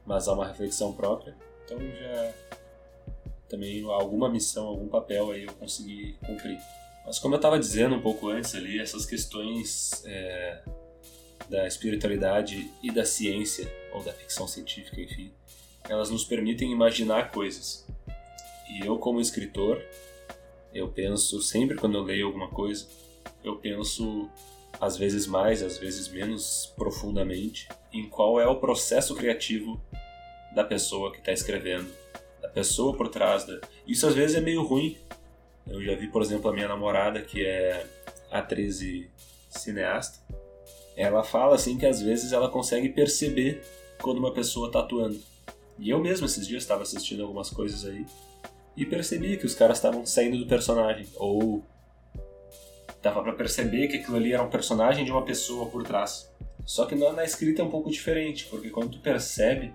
mas 0.06 0.26
há 0.26 0.32
uma 0.32 0.46
reflexão 0.46 0.92
própria. 0.92 1.36
Então 1.64 1.78
já 1.78 2.32
também 3.48 3.84
alguma 3.84 4.28
missão, 4.28 4.66
algum 4.66 4.88
papel 4.88 5.30
aí 5.30 5.44
eu 5.44 5.52
consegui 5.54 6.16
cumprir. 6.26 6.58
Mas 7.06 7.18
como 7.18 7.34
eu 7.34 7.36
estava 7.36 7.58
dizendo 7.58 7.94
um 7.94 8.00
pouco 8.00 8.28
antes 8.28 8.54
ali, 8.54 8.80
essas 8.80 9.04
questões 9.04 10.02
é, 10.06 10.62
da 11.48 11.66
espiritualidade 11.66 12.70
e 12.82 12.90
da 12.90 13.04
ciência, 13.04 13.70
ou 13.92 14.02
da 14.02 14.12
ficção 14.12 14.48
científica, 14.48 15.00
enfim, 15.00 15.32
elas 15.88 16.10
nos 16.10 16.24
permitem 16.24 16.72
imaginar 16.72 17.30
coisas. 17.30 17.86
E 18.70 18.84
eu, 18.84 18.98
como 18.98 19.20
escritor, 19.20 19.82
eu 20.72 20.88
penso 20.88 21.40
sempre 21.42 21.76
quando 21.76 21.96
eu 21.96 22.02
leio 22.02 22.26
alguma 22.26 22.48
coisa, 22.48 22.86
eu 23.42 23.56
penso 23.56 24.28
às 24.80 24.96
vezes 24.96 25.26
mais, 25.26 25.62
às 25.62 25.78
vezes 25.78 26.08
menos 26.08 26.72
profundamente 26.76 27.68
em 27.92 28.08
qual 28.08 28.40
é 28.40 28.46
o 28.46 28.56
processo 28.56 29.14
criativo 29.14 29.80
da 30.54 30.64
pessoa 30.64 31.12
que 31.12 31.18
está 31.18 31.32
escrevendo, 31.32 31.88
da 32.40 32.48
pessoa 32.48 32.96
por 32.96 33.08
trás 33.08 33.44
da. 33.44 33.60
Isso 33.86 34.06
às 34.06 34.14
vezes 34.14 34.36
é 34.36 34.40
meio 34.40 34.62
ruim. 34.62 34.96
Eu 35.66 35.82
já 35.82 35.94
vi, 35.94 36.08
por 36.08 36.22
exemplo, 36.22 36.50
a 36.50 36.52
minha 36.52 36.68
namorada 36.68 37.22
que 37.22 37.44
é 37.44 37.86
atriz 38.30 38.80
e 38.80 39.08
cineasta 39.48 40.18
ela 40.96 41.22
fala 41.24 41.54
assim 41.54 41.76
que 41.76 41.86
às 41.86 42.00
vezes 42.00 42.32
ela 42.32 42.48
consegue 42.48 42.88
perceber 42.88 43.62
quando 44.00 44.18
uma 44.18 44.32
pessoa 44.32 44.70
tá 44.70 44.80
atuando. 44.80 45.20
E 45.78 45.90
eu 45.90 46.00
mesmo 46.00 46.26
esses 46.26 46.46
dias 46.46 46.62
estava 46.62 46.82
assistindo 46.82 47.22
algumas 47.22 47.50
coisas 47.50 47.84
aí 47.84 48.06
e 48.76 48.84
percebi 48.84 49.36
que 49.36 49.46
os 49.46 49.54
caras 49.54 49.78
estavam 49.78 50.04
saindo 50.06 50.38
do 50.38 50.46
personagem 50.46 51.06
ou 51.16 51.64
dava 53.02 53.22
para 53.22 53.32
perceber 53.32 53.88
que 53.88 53.96
aquilo 53.96 54.16
ali 54.16 54.32
era 54.32 54.42
um 54.42 54.50
personagem 54.50 55.04
de 55.04 55.10
uma 55.10 55.24
pessoa 55.24 55.66
por 55.66 55.82
trás. 55.82 56.32
Só 56.64 56.86
que 56.86 56.94
na 56.94 57.24
escrita 57.24 57.60
é 57.60 57.64
um 57.64 57.70
pouco 57.70 57.90
diferente, 57.90 58.46
porque 58.46 58.70
quando 58.70 58.92
tu 58.92 58.98
percebe 58.98 59.74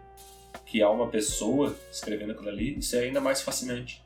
que 0.65 0.81
há 0.81 0.89
uma 0.89 1.07
pessoa 1.07 1.75
escrevendo 1.91 2.31
aquilo 2.31 2.49
ali, 2.49 2.79
isso 2.79 2.95
é 2.95 3.01
ainda 3.01 3.21
mais 3.21 3.41
fascinante. 3.41 4.03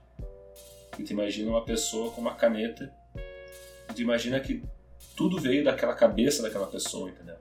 E 0.99 1.03
tu 1.03 1.11
imagina 1.11 1.49
uma 1.49 1.63
pessoa 1.63 2.11
com 2.11 2.19
uma 2.19 2.35
caneta, 2.35 2.93
e 3.89 3.93
tu 3.93 4.01
imagina 4.01 4.39
que 4.39 4.61
tudo 5.15 5.39
veio 5.39 5.63
daquela 5.63 5.93
cabeça 5.93 6.41
daquela 6.41 6.67
pessoa, 6.67 7.09
entendeu? 7.09 7.37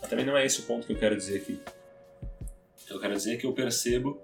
Mas 0.00 0.10
também 0.10 0.24
não 0.24 0.36
é 0.36 0.44
esse 0.44 0.60
o 0.60 0.64
ponto 0.64 0.86
que 0.86 0.92
eu 0.92 0.98
quero 0.98 1.16
dizer 1.16 1.38
aqui. 1.38 1.60
Eu 2.88 2.98
quero 2.98 3.14
dizer 3.14 3.36
que 3.36 3.46
eu 3.46 3.52
percebo 3.52 4.20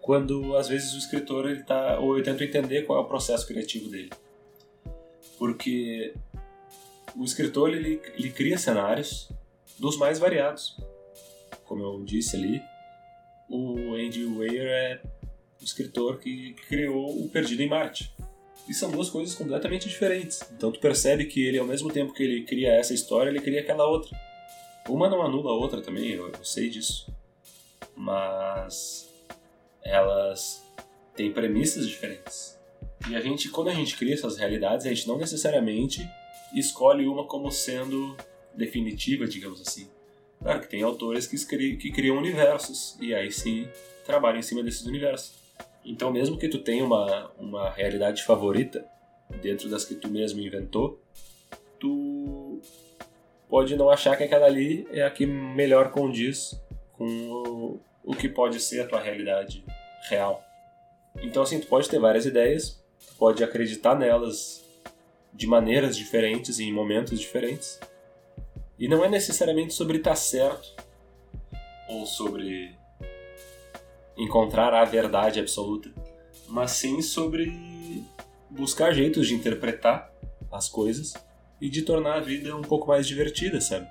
quando 0.00 0.56
às 0.56 0.68
vezes 0.68 0.94
o 0.94 0.98
escritor 0.98 1.48
ele 1.48 1.62
tá 1.62 1.98
ou 1.98 2.18
eu 2.18 2.24
tento 2.24 2.42
entender 2.42 2.82
qual 2.82 2.98
é 2.98 3.02
o 3.02 3.08
processo 3.08 3.46
criativo 3.46 3.88
dele. 3.88 4.10
Porque 5.38 6.14
o 7.16 7.24
escritor 7.24 7.70
ele, 7.70 8.00
ele 8.14 8.30
cria 8.30 8.58
cenários 8.58 9.30
dos 9.78 9.96
mais 9.96 10.18
variados. 10.18 10.76
Como 11.64 11.82
eu 11.82 12.04
disse 12.04 12.36
ali, 12.36 12.62
o 13.48 13.94
Andy 13.94 14.24
Weir 14.24 14.62
é 14.62 15.00
o 15.60 15.64
escritor 15.64 16.18
que 16.18 16.54
criou 16.68 17.22
o 17.22 17.28
Perdido 17.28 17.62
em 17.62 17.68
Marte. 17.68 18.12
E 18.68 18.74
são 18.74 18.90
duas 18.90 19.10
coisas 19.10 19.34
completamente 19.34 19.88
diferentes. 19.88 20.42
Então 20.56 20.70
tu 20.70 20.78
percebe 20.78 21.26
que 21.26 21.44
ele, 21.44 21.58
ao 21.58 21.66
mesmo 21.66 21.90
tempo 21.90 22.12
que 22.12 22.22
ele 22.22 22.44
cria 22.44 22.72
essa 22.72 22.94
história, 22.94 23.30
ele 23.30 23.40
cria 23.40 23.60
aquela 23.60 23.86
outra. 23.86 24.16
Uma 24.88 25.08
não 25.08 25.22
anula 25.22 25.50
a 25.50 25.54
outra 25.54 25.80
também, 25.80 26.10
eu, 26.10 26.28
eu 26.28 26.44
sei 26.44 26.68
disso. 26.68 27.12
Mas 27.96 29.08
elas 29.82 30.62
têm 31.16 31.32
premissas 31.32 31.88
diferentes. 31.88 32.58
E 33.08 33.16
a 33.16 33.20
gente, 33.20 33.48
quando 33.48 33.68
a 33.68 33.74
gente 33.74 33.96
cria 33.96 34.14
essas 34.14 34.36
realidades, 34.36 34.86
a 34.86 34.88
gente 34.88 35.08
não 35.08 35.18
necessariamente 35.18 36.08
escolhe 36.54 37.06
uma 37.06 37.26
como 37.26 37.50
sendo 37.50 38.16
definitiva, 38.54 39.26
digamos 39.26 39.60
assim. 39.60 39.88
Claro 40.40 40.60
que 40.60 40.68
tem 40.68 40.82
autores 40.82 41.26
que, 41.26 41.34
escri 41.34 41.76
que 41.76 41.90
criam 41.90 42.16
universos, 42.16 42.96
e 43.00 43.14
aí 43.14 43.30
sim 43.30 43.68
trabalham 44.04 44.38
em 44.38 44.42
cima 44.42 44.62
desses 44.62 44.84
universos. 44.84 45.41
Então, 45.84 46.12
mesmo 46.12 46.38
que 46.38 46.48
tu 46.48 46.58
tenha 46.58 46.84
uma, 46.84 47.30
uma 47.38 47.70
realidade 47.70 48.22
favorita 48.22 48.84
dentro 49.40 49.68
das 49.68 49.84
que 49.84 49.94
tu 49.94 50.08
mesmo 50.08 50.40
inventou, 50.40 51.00
tu 51.78 52.60
pode 53.48 53.74
não 53.76 53.90
achar 53.90 54.16
que 54.16 54.24
aquela 54.24 54.46
ali 54.46 54.86
é 54.92 55.02
a 55.02 55.10
que 55.10 55.26
melhor 55.26 55.90
condiz 55.90 56.60
com 56.92 57.04
o, 57.04 57.80
o 58.04 58.14
que 58.14 58.28
pode 58.28 58.60
ser 58.60 58.80
a 58.80 58.86
tua 58.86 59.00
realidade 59.00 59.64
real. 60.08 60.42
Então, 61.20 61.42
assim, 61.42 61.60
tu 61.60 61.66
pode 61.66 61.88
ter 61.88 61.98
várias 61.98 62.24
ideias, 62.24 62.82
pode 63.18 63.42
acreditar 63.42 63.94
nelas 63.94 64.64
de 65.32 65.46
maneiras 65.46 65.96
diferentes 65.96 66.58
e 66.58 66.64
em 66.64 66.72
momentos 66.72 67.18
diferentes. 67.18 67.80
E 68.78 68.88
não 68.88 69.04
é 69.04 69.08
necessariamente 69.08 69.74
sobre 69.74 69.98
estar 69.98 70.16
certo 70.16 70.74
ou 71.88 72.06
sobre 72.06 72.74
encontrar 74.16 74.74
a 74.74 74.84
verdade 74.84 75.40
absoluta, 75.40 75.90
mas 76.48 76.72
sim 76.72 77.00
sobre 77.00 77.52
buscar 78.50 78.92
jeitos 78.92 79.26
de 79.26 79.34
interpretar 79.34 80.12
as 80.50 80.68
coisas 80.68 81.14
e 81.60 81.68
de 81.68 81.82
tornar 81.82 82.16
a 82.16 82.20
vida 82.20 82.54
um 82.54 82.62
pouco 82.62 82.88
mais 82.88 83.06
divertida, 83.06 83.60
sabe? 83.60 83.88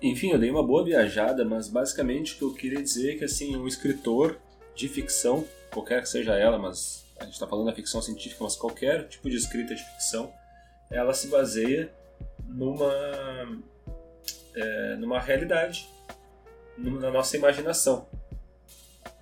Enfim, 0.00 0.30
eu 0.30 0.38
dei 0.38 0.50
uma 0.50 0.66
boa 0.66 0.84
viajada, 0.84 1.44
mas 1.44 1.68
basicamente 1.68 2.34
o 2.34 2.38
que 2.38 2.44
eu 2.44 2.54
queria 2.54 2.82
dizer 2.82 3.14
é 3.14 3.18
que 3.18 3.24
assim, 3.24 3.54
um 3.56 3.68
escritor 3.68 4.40
de 4.74 4.88
ficção, 4.88 5.44
qualquer 5.70 6.02
que 6.02 6.08
seja 6.08 6.34
ela, 6.34 6.58
mas 6.58 7.04
a 7.20 7.24
gente 7.24 7.34
está 7.34 7.46
falando 7.46 7.66
da 7.66 7.74
ficção 7.74 8.00
científica, 8.00 8.42
mas 8.42 8.56
qualquer 8.56 9.06
tipo 9.08 9.28
de 9.28 9.36
escrita 9.36 9.74
de 9.74 9.84
ficção, 9.84 10.32
ela 10.90 11.14
se 11.14 11.28
baseia 11.28 11.92
numa 12.44 12.92
é, 14.54 14.96
numa 14.96 15.20
realidade, 15.20 15.88
na 16.76 17.10
nossa 17.10 17.36
imaginação 17.36 18.08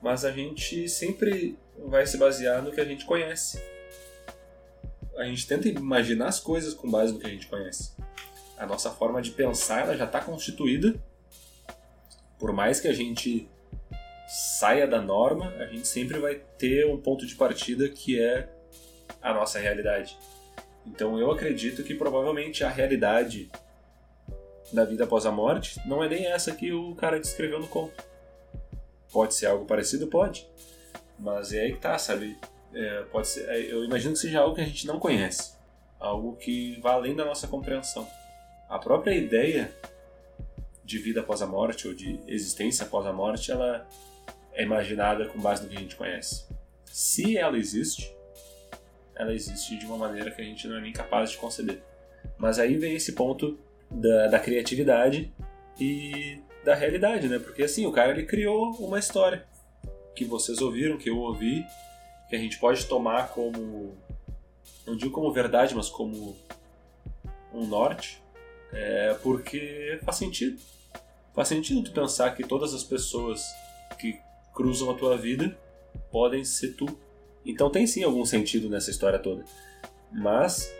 mas 0.02 0.24
a 0.24 0.30
gente 0.30 0.88
sempre 0.88 1.58
vai 1.86 2.06
se 2.06 2.16
basear 2.16 2.62
no 2.62 2.72
que 2.72 2.80
a 2.80 2.84
gente 2.84 3.04
conhece. 3.04 3.62
A 5.16 5.24
gente 5.24 5.46
tenta 5.46 5.68
imaginar 5.68 6.28
as 6.28 6.40
coisas 6.40 6.72
com 6.72 6.90
base 6.90 7.12
no 7.12 7.18
que 7.18 7.26
a 7.26 7.30
gente 7.30 7.46
conhece. 7.46 7.92
A 8.56 8.66
nossa 8.66 8.90
forma 8.90 9.20
de 9.20 9.30
pensar 9.30 9.82
ela 9.82 9.96
já 9.96 10.04
está 10.04 10.20
constituída. 10.20 10.94
Por 12.38 12.52
mais 12.52 12.80
que 12.80 12.88
a 12.88 12.92
gente 12.92 13.48
saia 14.26 14.86
da 14.86 15.00
norma, 15.00 15.52
a 15.58 15.66
gente 15.66 15.86
sempre 15.86 16.18
vai 16.18 16.36
ter 16.56 16.86
um 16.86 16.96
ponto 16.96 17.26
de 17.26 17.34
partida 17.34 17.88
que 17.88 18.20
é 18.20 18.48
a 19.20 19.34
nossa 19.34 19.58
realidade. 19.58 20.16
Então 20.86 21.18
eu 21.18 21.30
acredito 21.30 21.82
que 21.82 21.94
provavelmente 21.94 22.64
a 22.64 22.68
realidade 22.68 23.50
da 24.72 24.84
vida 24.84 25.04
após 25.04 25.26
a 25.26 25.32
morte 25.32 25.80
não 25.86 26.02
é 26.02 26.08
nem 26.08 26.26
essa 26.26 26.54
que 26.54 26.72
o 26.72 26.94
cara 26.94 27.18
descreveu 27.18 27.58
no 27.58 27.68
conto. 27.68 28.10
Pode 29.12 29.35
ser 29.35 29.46
algo 29.46 29.64
parecido? 29.64 30.07
Pode. 30.07 30.46
Mas 31.18 31.53
é 31.53 31.61
aí 31.61 31.73
que 31.73 31.81
tá, 31.81 31.99
sabe? 31.99 32.37
É, 32.73 33.03
pode 33.11 33.29
ser, 33.29 33.49
é, 33.49 33.73
eu 33.73 33.85
imagino 33.85 34.14
que 34.14 34.20
seja 34.20 34.40
algo 34.40 34.55
que 34.55 34.61
a 34.61 34.66
gente 34.66 34.87
não 34.87 34.99
conhece. 34.99 35.55
Algo 35.99 36.37
que 36.37 36.81
vá 36.81 36.92
além 36.92 37.14
da 37.14 37.25
nossa 37.25 37.46
compreensão. 37.46 38.09
A 38.68 38.79
própria 38.79 39.14
ideia 39.14 39.70
de 40.85 40.99
vida 40.99 41.20
após 41.20 41.42
a 41.42 41.46
morte 41.46 41.87
ou 41.87 41.94
de 41.94 42.18
existência 42.27 42.87
após 42.87 43.07
a 43.07 43.12
morte, 43.12 43.53
ela 43.53 43.87
é 44.53 44.62
imaginada 44.62 45.27
com 45.27 45.38
base 45.40 45.62
no 45.62 45.68
que 45.68 45.77
a 45.77 45.81
gente 45.81 45.96
conhece. 45.96 46.46
Se 46.85 47.37
ela 47.37 47.59
existe, 47.59 48.12
ela 49.14 49.33
existe 49.33 49.77
de 49.77 49.87
uma 49.87 49.96
maneira 49.96 50.31
que 50.31 50.40
a 50.40 50.44
gente 50.44 50.66
não 50.66 50.79
é 50.79 50.81
nem 50.81 50.92
capaz 50.92 51.31
de 51.31 51.37
conceber. 51.37 51.83
Mas 52.38 52.59
aí 52.59 52.77
vem 52.77 52.94
esse 52.94 53.12
ponto 53.12 53.59
da, 53.90 54.29
da 54.29 54.38
criatividade 54.38 55.33
e 55.79 56.40
da 56.70 56.76
realidade, 56.76 57.28
né? 57.28 57.40
Porque 57.40 57.64
assim, 57.64 57.85
o 57.85 57.90
cara 57.90 58.12
ele 58.12 58.24
criou 58.24 58.70
uma 58.78 58.98
história 58.98 59.44
que 60.14 60.24
vocês 60.24 60.61
ouviram, 60.61 60.96
que 60.96 61.11
eu 61.11 61.18
ouvi, 61.18 61.66
que 62.28 62.37
a 62.37 62.38
gente 62.38 62.59
pode 62.59 62.87
tomar 62.87 63.30
como 63.30 63.96
não 64.87 64.96
digo 64.96 65.11
como 65.11 65.33
verdade, 65.33 65.74
mas 65.74 65.88
como 65.88 66.37
um 67.52 67.66
norte, 67.66 68.22
é 68.72 69.14
porque 69.20 69.98
faz 70.04 70.16
sentido. 70.16 70.61
Faz 71.35 71.48
sentido 71.48 71.83
tu 71.83 71.90
pensar 71.90 72.37
que 72.37 72.44
todas 72.44 72.72
as 72.72 72.85
pessoas 72.85 73.44
que 73.98 74.20
cruzam 74.54 74.90
a 74.90 74.94
tua 74.94 75.16
vida 75.16 75.59
podem 76.11 76.44
ser 76.44 76.74
tu. 76.76 76.87
Então 77.44 77.68
tem 77.68 77.85
sim 77.85 78.04
algum 78.04 78.24
sentido 78.24 78.68
nessa 78.68 78.90
história 78.92 79.18
toda. 79.18 79.44
Mas 80.12 80.72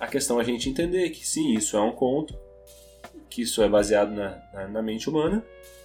a 0.00 0.08
questão 0.08 0.40
é 0.40 0.42
a 0.42 0.44
gente 0.44 0.68
entender 0.68 1.10
que 1.10 1.24
sim, 1.24 1.54
isso 1.54 1.76
é 1.76 1.80
um 1.80 1.92
conto, 1.92 2.36
que 3.28 3.42
isso 3.42 3.62
é 3.62 3.68
baseado 3.68 4.12
na, 4.12 4.38
na, 4.52 4.68
na 4.68 4.82
mente 4.82 5.08
humana, 5.08 5.44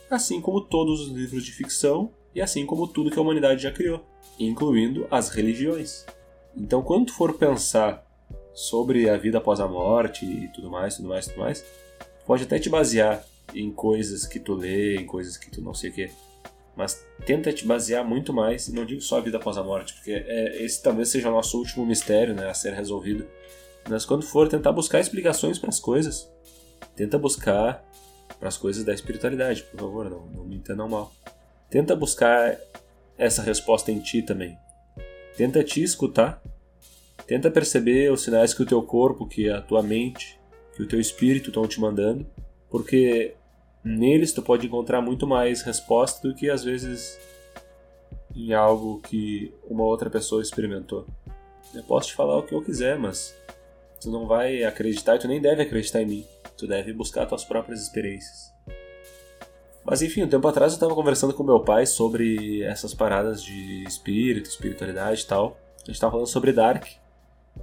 assim 0.10 0.42
como 0.42 0.62
todos 0.62 1.02
os 1.02 1.10
livros 1.10 1.44
de 1.44 1.52
ficção 1.52 2.12
e 2.34 2.42
assim 2.42 2.66
como 2.66 2.88
tudo 2.88 3.12
que 3.12 3.20
a 3.20 3.22
humanidade 3.22 3.64
já 3.64 3.72
criou, 3.72 4.06
incluindo 4.40 5.08
as 5.10 5.30
religiões. 5.30 6.06
Então, 6.56 6.82
quando 6.82 7.08
tu 7.08 7.14
for 7.14 7.34
pensar 7.34 8.06
sobre 8.54 9.10
a 9.10 9.18
vida 9.18 9.38
após 9.38 9.60
a 9.60 9.68
morte 9.68 10.26
e 10.26 10.48
tudo 10.50 10.70
mais, 10.70 10.96
tudo 10.96 11.08
mais, 11.08 11.28
tudo 11.28 11.40
mais, 11.40 11.66
pode 12.26 12.44
até 12.44 12.60
te 12.60 12.70
basear 12.70 13.26
em 13.54 13.72
coisas 13.72 14.26
que 14.26 14.40
tu 14.40 14.54
lê, 14.54 14.96
em 14.96 15.06
coisas 15.06 15.38
que 15.38 15.50
tu 15.50 15.62
não 15.62 15.74
sei 15.74 15.90
o 15.90 15.94
quê. 15.94 16.12
Mas 16.76 17.06
tenta 17.26 17.52
te 17.52 17.66
basear 17.66 18.06
muito 18.06 18.34
mais, 18.34 18.70
não 18.70 18.86
digo 18.86 19.02
só 19.02 19.18
a 19.18 19.22
vida 19.22 19.38
após 19.38 19.58
a 19.58 19.64
morte, 19.64 19.94
porque 19.94 20.12
é, 20.12 20.64
esse 20.64 20.82
talvez 20.82 21.10
seja 21.10 21.30
o 21.30 21.32
nosso 21.32 21.58
último 21.58 21.86
mistério 21.86 22.34
né, 22.34 22.50
a 22.50 22.54
ser 22.54 22.74
resolvido. 22.74 23.28
Mas 23.90 24.06
quando 24.06 24.24
for 24.24 24.48
tentar 24.48 24.72
buscar 24.72 25.00
explicações 25.00 25.60
para 25.60 25.70
as 25.70 25.80
coisas, 25.80 26.32
Tenta 26.96 27.18
buscar 27.18 27.84
para 28.40 28.48
as 28.48 28.58
coisas 28.58 28.84
da 28.84 28.94
espiritualidade, 28.94 29.64
por 29.64 29.80
favor, 29.80 30.10
não, 30.10 30.26
não 30.28 30.44
me 30.44 30.56
entendam 30.56 30.90
mal. 30.90 31.12
Tenta 31.70 31.96
buscar 31.96 32.58
essa 33.18 33.42
resposta 33.42 33.92
em 33.92 34.00
ti 34.00 34.22
também. 34.22 34.58
Tenta 35.38 35.64
te 35.64 35.82
escutar. 35.84 36.42
Tenta 37.28 37.52
perceber 37.52 38.12
os 38.12 38.24
sinais 38.24 38.54
que 38.54 38.64
o 38.64 38.66
teu 38.66 38.82
corpo, 38.82 39.28
que 39.28 39.50
a 39.50 39.62
tua 39.62 39.82
mente, 39.82 40.40
que 40.76 40.84
o 40.84 40.88
teu 40.88 41.00
espírito 41.00 41.50
estão 41.50 41.68
te 41.68 41.80
mandando, 41.80 42.26
porque 42.70 43.36
neles 43.84 44.34
tu 44.34 44.42
pode 44.42 44.68
encontrar 44.68 45.02
muito 45.02 45.26
mais 45.28 45.62
resposta 45.62 46.28
do 46.28 46.36
que 46.36 46.50
às 46.50 46.64
vezes 46.64 47.20
em 48.36 48.54
algo 48.54 49.00
que 49.02 49.54
uma 49.70 49.84
outra 49.84 50.10
pessoa 50.10 50.42
experimentou. 50.42 51.06
Eu 51.74 51.84
posso 51.84 52.10
te 52.10 52.16
falar 52.16 52.38
o 52.38 52.44
que 52.44 52.54
eu 52.54 52.62
quiser, 52.62 52.98
mas 52.98 53.36
tu 54.02 54.10
não 54.10 54.28
vai 54.28 54.64
acreditar 54.64 55.18
tu 55.18 55.28
nem 55.28 55.42
deve 55.42 55.62
acreditar 55.62 56.02
em 56.02 56.06
mim. 56.06 56.26
Tu 56.62 56.68
deve 56.68 56.94
buscar 56.94 57.26
tuas 57.26 57.44
próprias 57.44 57.82
experiências. 57.82 58.54
Mas 59.84 60.04
enfim, 60.04 60.22
um 60.22 60.30
tempo 60.30 60.48
atrás 60.48 60.72
eu 60.72 60.76
estava 60.76 60.94
conversando 60.94 61.34
com 61.34 61.42
meu 61.42 61.60
pai 61.62 61.88
sobre 61.88 62.62
essas 62.62 62.94
paradas 62.94 63.42
de 63.42 63.84
espírito, 63.88 64.48
espiritualidade 64.48 65.24
e 65.24 65.26
tal. 65.26 65.58
A 65.78 65.86
gente 65.86 65.96
estava 65.96 66.12
falando 66.12 66.28
sobre 66.28 66.54
Dark. 66.54 66.86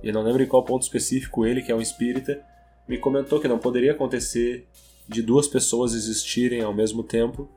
E 0.02 0.08
eu 0.08 0.12
não 0.12 0.24
lembro 0.24 0.42
em 0.42 0.48
qual 0.48 0.64
ponto 0.64 0.82
específico 0.82 1.46
ele, 1.46 1.62
que 1.62 1.70
é 1.70 1.74
um 1.76 1.80
espírita, 1.80 2.44
me 2.88 2.98
comentou 2.98 3.38
que 3.38 3.46
não 3.46 3.60
poderia 3.60 3.92
acontecer 3.92 4.66
de 5.08 5.22
duas 5.22 5.46
pessoas 5.46 5.94
existirem 5.94 6.62
ao 6.62 6.74
mesmo 6.74 7.04
tempo, 7.04 7.48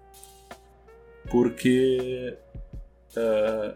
porque 1.32 2.38
uh, 3.18 3.76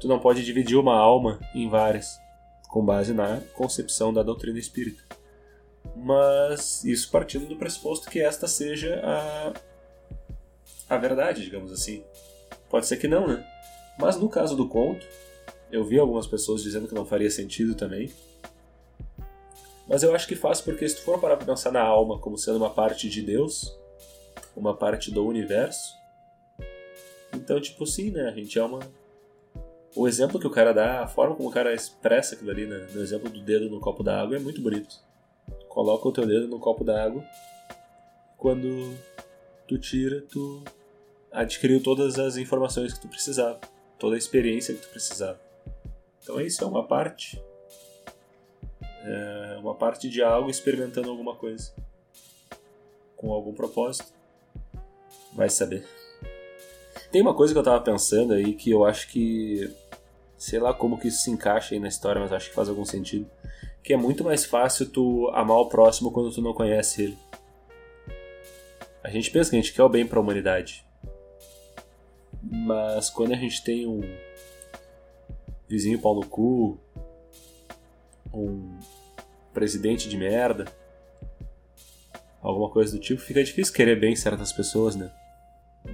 tu 0.00 0.08
não 0.08 0.18
pode 0.18 0.42
dividir 0.42 0.78
uma 0.78 0.96
alma 0.96 1.38
em 1.54 1.68
várias, 1.68 2.18
com 2.70 2.82
base 2.82 3.12
na 3.12 3.38
concepção 3.52 4.14
da 4.14 4.22
doutrina 4.22 4.58
espírita 4.58 5.11
mas 5.94 6.84
isso 6.84 7.10
partindo 7.10 7.46
do 7.46 7.56
pressuposto 7.56 8.10
que 8.10 8.20
esta 8.20 8.48
seja 8.48 9.00
a, 9.04 9.52
a 10.88 10.96
verdade, 10.96 11.42
digamos 11.42 11.72
assim. 11.72 12.04
Pode 12.68 12.86
ser 12.86 12.96
que 12.96 13.08
não, 13.08 13.26
né? 13.26 13.46
Mas 13.98 14.16
no 14.16 14.28
caso 14.28 14.56
do 14.56 14.68
conto, 14.68 15.06
eu 15.70 15.84
vi 15.84 15.98
algumas 15.98 16.26
pessoas 16.26 16.62
dizendo 16.62 16.88
que 16.88 16.94
não 16.94 17.04
faria 17.04 17.30
sentido 17.30 17.74
também. 17.74 18.10
Mas 19.86 20.02
eu 20.02 20.14
acho 20.14 20.26
que 20.26 20.34
faz 20.34 20.60
porque 20.60 20.88
se 20.88 20.96
tu 20.96 21.02
for 21.02 21.20
parar 21.20 21.36
pra 21.36 21.46
pensar 21.46 21.70
na 21.70 21.82
alma 21.82 22.18
como 22.18 22.38
sendo 22.38 22.56
uma 22.56 22.70
parte 22.70 23.08
de 23.08 23.20
Deus, 23.20 23.76
uma 24.56 24.74
parte 24.74 25.10
do 25.10 25.26
universo, 25.26 25.94
então, 27.34 27.60
tipo, 27.60 27.86
sim, 27.86 28.10
né? 28.10 28.28
A 28.28 28.30
gente 28.30 28.58
é 28.58 28.62
uma. 28.62 28.80
O 29.94 30.08
exemplo 30.08 30.40
que 30.40 30.46
o 30.46 30.50
cara 30.50 30.72
dá, 30.72 31.02
a 31.02 31.06
forma 31.06 31.34
como 31.34 31.48
o 31.48 31.52
cara 31.52 31.74
expressa 31.74 32.34
aquilo 32.34 32.50
ali, 32.50 32.66
né? 32.66 32.86
no 32.94 33.02
exemplo 33.02 33.28
do 33.28 33.40
dedo 33.40 33.68
no 33.68 33.80
copo 33.80 34.02
da 34.02 34.22
água, 34.22 34.36
é 34.36 34.38
muito 34.38 34.60
bonito 34.62 35.02
coloca 35.72 36.06
o 36.06 36.12
teu 36.12 36.26
dedo 36.26 36.46
no 36.48 36.58
copo 36.58 36.84
d'água. 36.84 37.24
Quando 38.36 38.94
tu 39.66 39.78
tira, 39.78 40.20
tu 40.20 40.62
adquiriu 41.30 41.82
todas 41.82 42.18
as 42.18 42.36
informações 42.36 42.92
que 42.92 43.00
tu 43.00 43.08
precisava, 43.08 43.58
toda 43.98 44.14
a 44.14 44.18
experiência 44.18 44.74
que 44.74 44.82
tu 44.82 44.88
precisava. 44.90 45.40
Então 46.22 46.38
isso 46.38 46.62
é 46.62 46.66
uma 46.66 46.86
parte, 46.86 47.42
é 49.04 49.56
uma 49.60 49.74
parte 49.74 50.10
de 50.10 50.22
algo 50.22 50.50
experimentando 50.50 51.08
alguma 51.08 51.34
coisa. 51.34 51.72
com 53.16 53.32
algum 53.32 53.54
propósito. 53.54 54.12
Vai 55.32 55.48
saber. 55.48 55.86
Tem 57.10 57.22
uma 57.22 57.34
coisa 57.34 57.54
que 57.54 57.58
eu 57.58 57.62
tava 57.62 57.80
pensando 57.80 58.34
aí 58.34 58.52
que 58.52 58.70
eu 58.70 58.84
acho 58.84 59.08
que. 59.08 59.72
Sei 60.36 60.58
lá 60.58 60.74
como 60.74 60.98
que 60.98 61.06
isso 61.06 61.22
se 61.22 61.30
encaixa 61.30 61.74
aí 61.74 61.80
na 61.80 61.86
história, 61.86 62.20
mas 62.20 62.32
acho 62.32 62.48
que 62.48 62.54
faz 62.54 62.68
algum 62.68 62.84
sentido. 62.84 63.30
Que 63.82 63.92
é 63.92 63.96
muito 63.96 64.22
mais 64.22 64.44
fácil 64.44 64.86
tu 64.88 65.28
amar 65.34 65.58
o 65.58 65.68
próximo 65.68 66.12
quando 66.12 66.32
tu 66.32 66.40
não 66.40 66.54
conhece 66.54 67.02
ele. 67.02 67.18
A 69.02 69.10
gente 69.10 69.30
pensa 69.30 69.50
que 69.50 69.56
a 69.56 69.60
gente 69.60 69.72
quer 69.72 69.82
o 69.82 69.88
bem 69.88 70.06
para 70.06 70.18
a 70.18 70.22
humanidade. 70.22 70.84
Mas 72.42 73.10
quando 73.10 73.32
a 73.32 73.36
gente 73.36 73.62
tem 73.64 73.86
um 73.86 74.00
vizinho 75.68 76.00
pau 76.00 76.14
no 76.14 76.26
cu, 76.26 76.78
um 78.32 78.78
presidente 79.52 80.08
de 80.08 80.16
merda, 80.16 80.66
alguma 82.40 82.70
coisa 82.70 82.92
do 82.92 83.00
tipo, 83.00 83.20
fica 83.20 83.42
difícil 83.42 83.74
querer 83.74 83.98
bem 83.98 84.14
certas 84.14 84.52
pessoas, 84.52 84.96
né? 84.96 85.10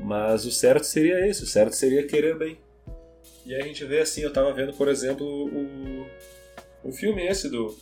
Mas 0.03 0.45
o 0.45 0.51
certo 0.51 0.85
seria 0.85 1.27
isso, 1.29 1.45
o 1.45 1.47
certo 1.47 1.75
seria 1.75 2.07
querer 2.07 2.37
bem. 2.37 2.59
E 3.47 3.55
aí 3.55 3.63
a 3.63 3.67
gente 3.67 3.85
vê 3.85 4.01
assim, 4.01 4.21
eu 4.21 4.33
tava 4.33 4.53
vendo, 4.53 4.73
por 4.75 4.89
exemplo, 4.89 5.27
o, 5.27 6.07
o 6.83 6.93
filme 6.93 7.27
esse 7.27 7.49
do 7.49 7.77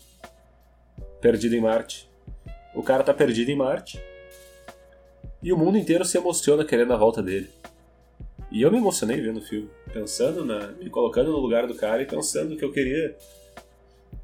Perdido 1.20 1.54
em 1.54 1.60
Marte. 1.60 2.08
O 2.74 2.82
cara 2.82 3.02
tá 3.02 3.14
perdido 3.14 3.50
em 3.50 3.56
Marte 3.56 4.02
e 5.42 5.52
o 5.52 5.56
mundo 5.56 5.78
inteiro 5.78 6.04
se 6.04 6.18
emociona 6.18 6.64
querendo 6.64 6.92
a 6.92 6.96
volta 6.96 7.22
dele. 7.22 7.50
E 8.50 8.62
eu 8.62 8.70
me 8.70 8.78
emocionei 8.78 9.20
vendo 9.20 9.38
o 9.38 9.42
filme, 9.42 9.68
pensando 9.92 10.44
na. 10.44 10.68
me 10.68 10.88
colocando 10.88 11.32
no 11.32 11.38
lugar 11.38 11.66
do 11.66 11.74
cara 11.74 12.02
e 12.02 12.06
pensando 12.06 12.56
que 12.56 12.64
eu 12.64 12.72
queria 12.72 13.16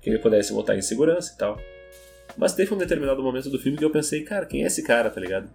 que 0.00 0.10
ele 0.10 0.18
pudesse 0.18 0.52
voltar 0.52 0.76
em 0.76 0.82
segurança 0.82 1.32
e 1.34 1.38
tal. 1.38 1.58
Mas 2.36 2.54
teve 2.54 2.72
um 2.72 2.78
determinado 2.78 3.22
momento 3.22 3.50
do 3.50 3.58
filme 3.58 3.76
que 3.76 3.84
eu 3.84 3.90
pensei, 3.90 4.22
cara, 4.22 4.46
quem 4.46 4.64
é 4.64 4.66
esse 4.66 4.82
cara, 4.82 5.10
tá 5.10 5.20
ligado? 5.20 5.50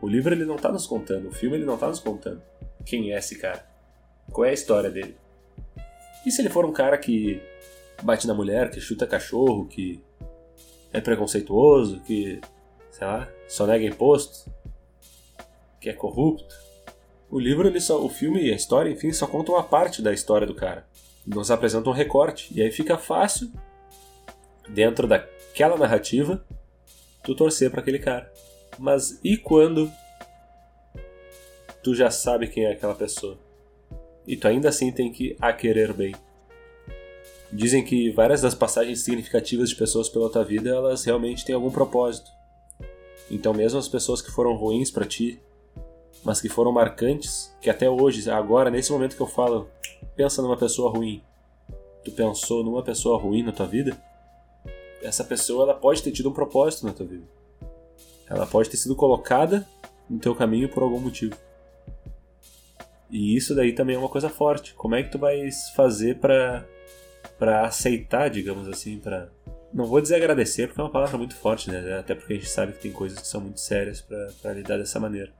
O 0.00 0.08
livro 0.08 0.34
ele 0.34 0.44
não 0.44 0.56
tá 0.56 0.70
nos 0.70 0.86
contando, 0.86 1.28
o 1.28 1.32
filme 1.32 1.56
ele 1.56 1.64
não 1.64 1.76
tá 1.76 1.88
nos 1.88 2.00
contando. 2.00 2.42
Quem 2.84 3.12
é 3.12 3.18
esse 3.18 3.36
cara? 3.36 3.66
Qual 4.32 4.44
é 4.44 4.50
a 4.50 4.54
história 4.54 4.90
dele? 4.90 5.16
E 6.24 6.30
se 6.30 6.42
ele 6.42 6.48
for 6.48 6.64
um 6.64 6.72
cara 6.72 6.96
que 6.98 7.40
bate 8.02 8.26
na 8.26 8.34
mulher, 8.34 8.70
que 8.70 8.80
chuta 8.80 9.06
cachorro, 9.06 9.66
que 9.66 10.00
é 10.92 11.00
preconceituoso, 11.00 12.00
que, 12.00 12.40
sei 12.90 13.06
lá, 13.06 13.28
só 13.48 13.66
nega 13.66 13.84
imposto, 13.84 14.50
que 15.80 15.88
é 15.88 15.92
corrupto? 15.92 16.54
O 17.30 17.38
livro, 17.38 17.68
ele 17.68 17.80
só, 17.80 18.04
o 18.04 18.08
filme 18.08 18.42
e 18.42 18.52
a 18.52 18.56
história, 18.56 18.90
enfim, 18.90 19.12
só 19.12 19.26
contam 19.26 19.54
uma 19.54 19.64
parte 19.64 20.00
da 20.00 20.12
história 20.12 20.46
do 20.46 20.54
cara. 20.54 20.86
Nos 21.26 21.50
apresentam 21.50 21.92
um 21.92 21.94
recorte. 21.94 22.48
E 22.54 22.62
aí 22.62 22.70
fica 22.70 22.96
fácil, 22.96 23.50
dentro 24.68 25.08
daquela 25.08 25.76
narrativa, 25.76 26.44
tu 27.24 27.34
torcer 27.34 27.70
para 27.70 27.80
aquele 27.80 27.98
cara. 27.98 28.32
Mas 28.78 29.18
e 29.24 29.36
quando 29.36 29.90
tu 31.82 31.94
já 31.94 32.10
sabe 32.10 32.48
quem 32.48 32.64
é 32.64 32.72
aquela 32.72 32.94
pessoa? 32.94 33.38
E 34.26 34.36
tu 34.36 34.46
ainda 34.48 34.68
assim 34.68 34.92
tem 34.92 35.10
que 35.10 35.36
a 35.40 35.52
querer 35.52 35.92
bem. 35.92 36.14
Dizem 37.52 37.84
que 37.84 38.10
várias 38.10 38.42
das 38.42 38.54
passagens 38.54 39.02
significativas 39.02 39.68
de 39.68 39.76
pessoas 39.76 40.08
pela 40.08 40.30
tua 40.30 40.44
vida, 40.44 40.70
elas 40.70 41.04
realmente 41.04 41.44
têm 41.44 41.54
algum 41.54 41.70
propósito. 41.70 42.30
Então 43.30 43.54
mesmo 43.54 43.78
as 43.78 43.88
pessoas 43.88 44.20
que 44.20 44.30
foram 44.30 44.54
ruins 44.54 44.90
para 44.90 45.04
ti, 45.04 45.40
mas 46.24 46.40
que 46.40 46.48
foram 46.48 46.72
marcantes, 46.72 47.54
que 47.60 47.70
até 47.70 47.88
hoje, 47.88 48.28
agora, 48.30 48.70
nesse 48.70 48.90
momento 48.90 49.16
que 49.16 49.22
eu 49.22 49.26
falo, 49.26 49.68
pensa 50.16 50.42
numa 50.42 50.56
pessoa 50.56 50.90
ruim. 50.90 51.22
Tu 52.04 52.10
pensou 52.10 52.64
numa 52.64 52.82
pessoa 52.82 53.18
ruim 53.18 53.42
na 53.42 53.52
tua 53.52 53.66
vida? 53.66 53.96
Essa 55.02 55.22
pessoa 55.22 55.64
ela 55.64 55.74
pode 55.74 56.02
ter 56.02 56.10
tido 56.10 56.28
um 56.28 56.32
propósito 56.32 56.86
na 56.86 56.92
tua 56.92 57.06
vida. 57.06 57.24
Ela 58.28 58.46
pode 58.46 58.68
ter 58.68 58.76
sido 58.76 58.96
colocada 58.96 59.66
no 60.10 60.18
teu 60.18 60.34
caminho 60.34 60.68
por 60.68 60.82
algum 60.82 60.98
motivo. 60.98 61.36
E 63.08 63.36
isso 63.36 63.54
daí 63.54 63.72
também 63.72 63.94
é 63.94 63.98
uma 63.98 64.08
coisa 64.08 64.28
forte. 64.28 64.74
Como 64.74 64.94
é 64.94 65.02
que 65.02 65.10
tu 65.10 65.18
vai 65.18 65.48
fazer 65.76 66.18
para 66.18 66.66
para 67.38 67.66
aceitar, 67.66 68.28
digamos 68.30 68.68
assim, 68.68 68.98
para 68.98 69.30
não 69.72 69.84
vou 69.84 70.00
dizer 70.00 70.16
agradecer 70.16 70.68
porque 70.68 70.80
é 70.80 70.84
uma 70.84 70.90
palavra 70.90 71.18
muito 71.18 71.34
forte, 71.34 71.70
né? 71.70 71.98
Até 71.98 72.14
porque 72.14 72.32
a 72.32 72.36
gente 72.36 72.48
sabe 72.48 72.72
que 72.72 72.80
tem 72.80 72.92
coisas 72.92 73.18
que 73.18 73.26
são 73.26 73.40
muito 73.40 73.60
sérias 73.60 74.00
para 74.00 74.52
lidar 74.52 74.78
dessa 74.78 74.98
maneira. 74.98 75.30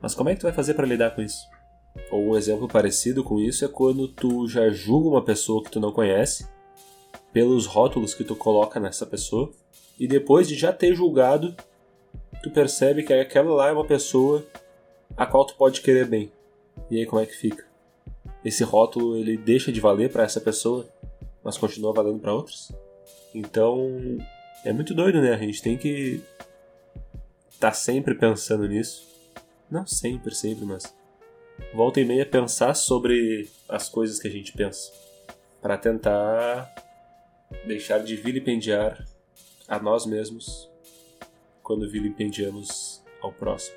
Mas 0.00 0.14
como 0.14 0.30
é 0.30 0.34
que 0.34 0.40
tu 0.40 0.44
vai 0.44 0.52
fazer 0.52 0.74
para 0.74 0.86
lidar 0.86 1.10
com 1.10 1.20
isso? 1.20 1.46
Ou 2.10 2.30
um 2.30 2.36
exemplo 2.36 2.68
parecido 2.68 3.22
com 3.22 3.38
isso 3.38 3.64
é 3.64 3.68
quando 3.68 4.08
tu 4.08 4.48
já 4.48 4.70
julga 4.70 5.08
uma 5.08 5.24
pessoa 5.24 5.62
que 5.62 5.70
tu 5.70 5.80
não 5.80 5.92
conhece 5.92 6.48
pelos 7.32 7.66
rótulos 7.66 8.14
que 8.14 8.24
tu 8.24 8.34
coloca 8.34 8.80
nessa 8.80 9.04
pessoa 9.04 9.50
e 9.98 10.06
depois 10.06 10.48
de 10.48 10.54
já 10.54 10.72
ter 10.72 10.94
julgado, 10.94 11.54
tu 12.42 12.50
percebe 12.50 13.02
que 13.02 13.12
aquela 13.12 13.54
lá 13.54 13.68
é 13.68 13.72
uma 13.72 13.84
pessoa 13.84 14.44
a 15.16 15.26
qual 15.26 15.44
tu 15.44 15.54
pode 15.56 15.80
querer 15.80 16.06
bem. 16.06 16.32
E 16.90 16.98
aí 16.98 17.06
como 17.06 17.20
é 17.20 17.26
que 17.26 17.36
fica? 17.36 17.66
Esse 18.46 18.62
rótulo 18.62 19.16
ele 19.16 19.36
deixa 19.36 19.72
de 19.72 19.80
valer 19.80 20.12
para 20.12 20.22
essa 20.22 20.40
pessoa, 20.40 20.88
mas 21.42 21.58
continua 21.58 21.92
valendo 21.92 22.20
para 22.20 22.32
outras? 22.32 22.70
Então, 23.34 23.98
é 24.64 24.72
muito 24.72 24.94
doido, 24.94 25.20
né? 25.20 25.34
A 25.34 25.38
gente 25.38 25.60
tem 25.60 25.76
que 25.76 26.22
estar 27.50 27.70
tá 27.70 27.72
sempre 27.72 28.14
pensando 28.14 28.68
nisso 28.68 29.06
não 29.70 29.84
sempre, 29.84 30.32
sempre, 30.32 30.64
mas 30.64 30.94
volta 31.74 32.00
e 32.00 32.04
meia 32.04 32.24
pensar 32.24 32.74
sobre 32.74 33.48
as 33.68 33.88
coisas 33.88 34.20
que 34.20 34.28
a 34.28 34.30
gente 34.30 34.52
pensa. 34.52 34.92
Para 35.60 35.76
tentar 35.76 36.72
deixar 37.66 37.98
de 37.98 38.14
vilipendiar 38.14 39.04
a 39.66 39.80
nós 39.80 40.06
mesmos 40.06 40.70
quando 41.62 41.90
vilipendiamos 41.90 43.02
ao 43.20 43.32
próximo. 43.32 43.76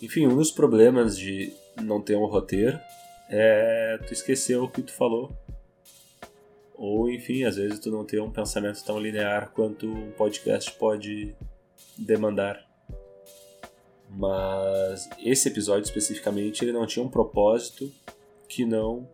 Enfim, 0.00 0.28
um 0.28 0.36
dos 0.36 0.52
problemas 0.52 1.18
de 1.18 1.52
não 1.82 2.00
ter 2.00 2.16
um 2.16 2.26
roteiro 2.26 2.78
é 3.30 3.98
tu 4.06 4.12
esquecer 4.12 4.56
o 4.56 4.68
que 4.68 4.82
tu 4.82 4.92
falou. 4.92 5.32
Ou, 6.74 7.10
enfim, 7.10 7.44
às 7.44 7.56
vezes 7.56 7.78
tu 7.78 7.90
não 7.90 8.04
ter 8.04 8.20
um 8.20 8.30
pensamento 8.30 8.82
tão 8.84 8.98
linear 8.98 9.50
quanto 9.50 9.86
um 9.86 10.10
podcast 10.12 10.72
pode 10.72 11.34
demandar. 11.96 12.66
Mas 14.08 15.08
esse 15.22 15.48
episódio 15.48 15.84
especificamente 15.84 16.64
ele 16.64 16.72
não 16.72 16.86
tinha 16.86 17.04
um 17.04 17.08
propósito 17.08 17.92
que 18.48 18.64
não 18.64 19.08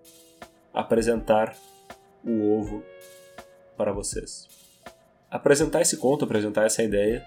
apresentar 0.73 1.55
o 2.25 2.59
ovo 2.59 2.83
para 3.77 3.93
vocês. 3.93 4.49
Apresentar 5.31 5.83
esse 5.83 5.99
conto, 5.99 6.25
apresentar 6.25 6.65
essa 6.65 6.83
ideia, 6.83 7.23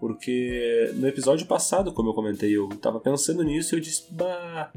porque 0.00 0.90
no 0.94 1.06
episódio 1.06 1.46
passado, 1.46 1.92
como 1.92 2.10
eu 2.10 2.14
comentei, 2.14 2.56
eu 2.56 2.68
estava 2.68 3.00
pensando 3.00 3.42
nisso 3.42 3.74
e 3.74 3.78
eu 3.78 3.80
disse, 3.80 4.06
bah, 4.10 4.72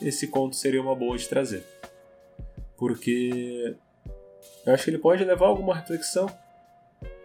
esse 0.00 0.28
conto 0.28 0.56
seria 0.56 0.80
uma 0.80 0.94
boa 0.94 1.16
de 1.16 1.28
trazer. 1.28 1.64
Porque 2.76 3.74
eu 4.64 4.74
acho 4.74 4.84
que 4.84 4.90
ele 4.90 4.98
pode 4.98 5.24
levar 5.24 5.46
alguma 5.46 5.74
reflexão, 5.74 6.26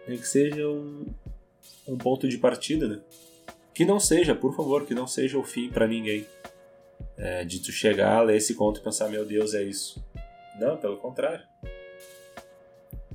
nem 0.06 0.18
que 0.18 0.26
seja 0.26 0.66
um, 0.66 1.06
um 1.86 1.98
ponto 1.98 2.28
de 2.28 2.38
partida, 2.38 2.88
né? 2.88 3.00
Que 3.74 3.84
não 3.84 3.98
seja, 3.98 4.34
por 4.34 4.54
favor, 4.54 4.86
que 4.86 4.94
não 4.94 5.06
seja 5.06 5.38
o 5.38 5.42
fim 5.42 5.70
para 5.70 5.86
ninguém. 5.86 6.26
É, 7.16 7.44
de 7.44 7.60
tu 7.60 7.70
chegar, 7.70 8.22
ler 8.22 8.36
esse 8.36 8.54
conto 8.54 8.80
e 8.80 8.82
pensar, 8.82 9.08
meu 9.08 9.24
Deus, 9.24 9.54
é 9.54 9.62
isso. 9.62 10.02
Não, 10.58 10.76
pelo 10.76 10.96
contrário. 10.96 11.44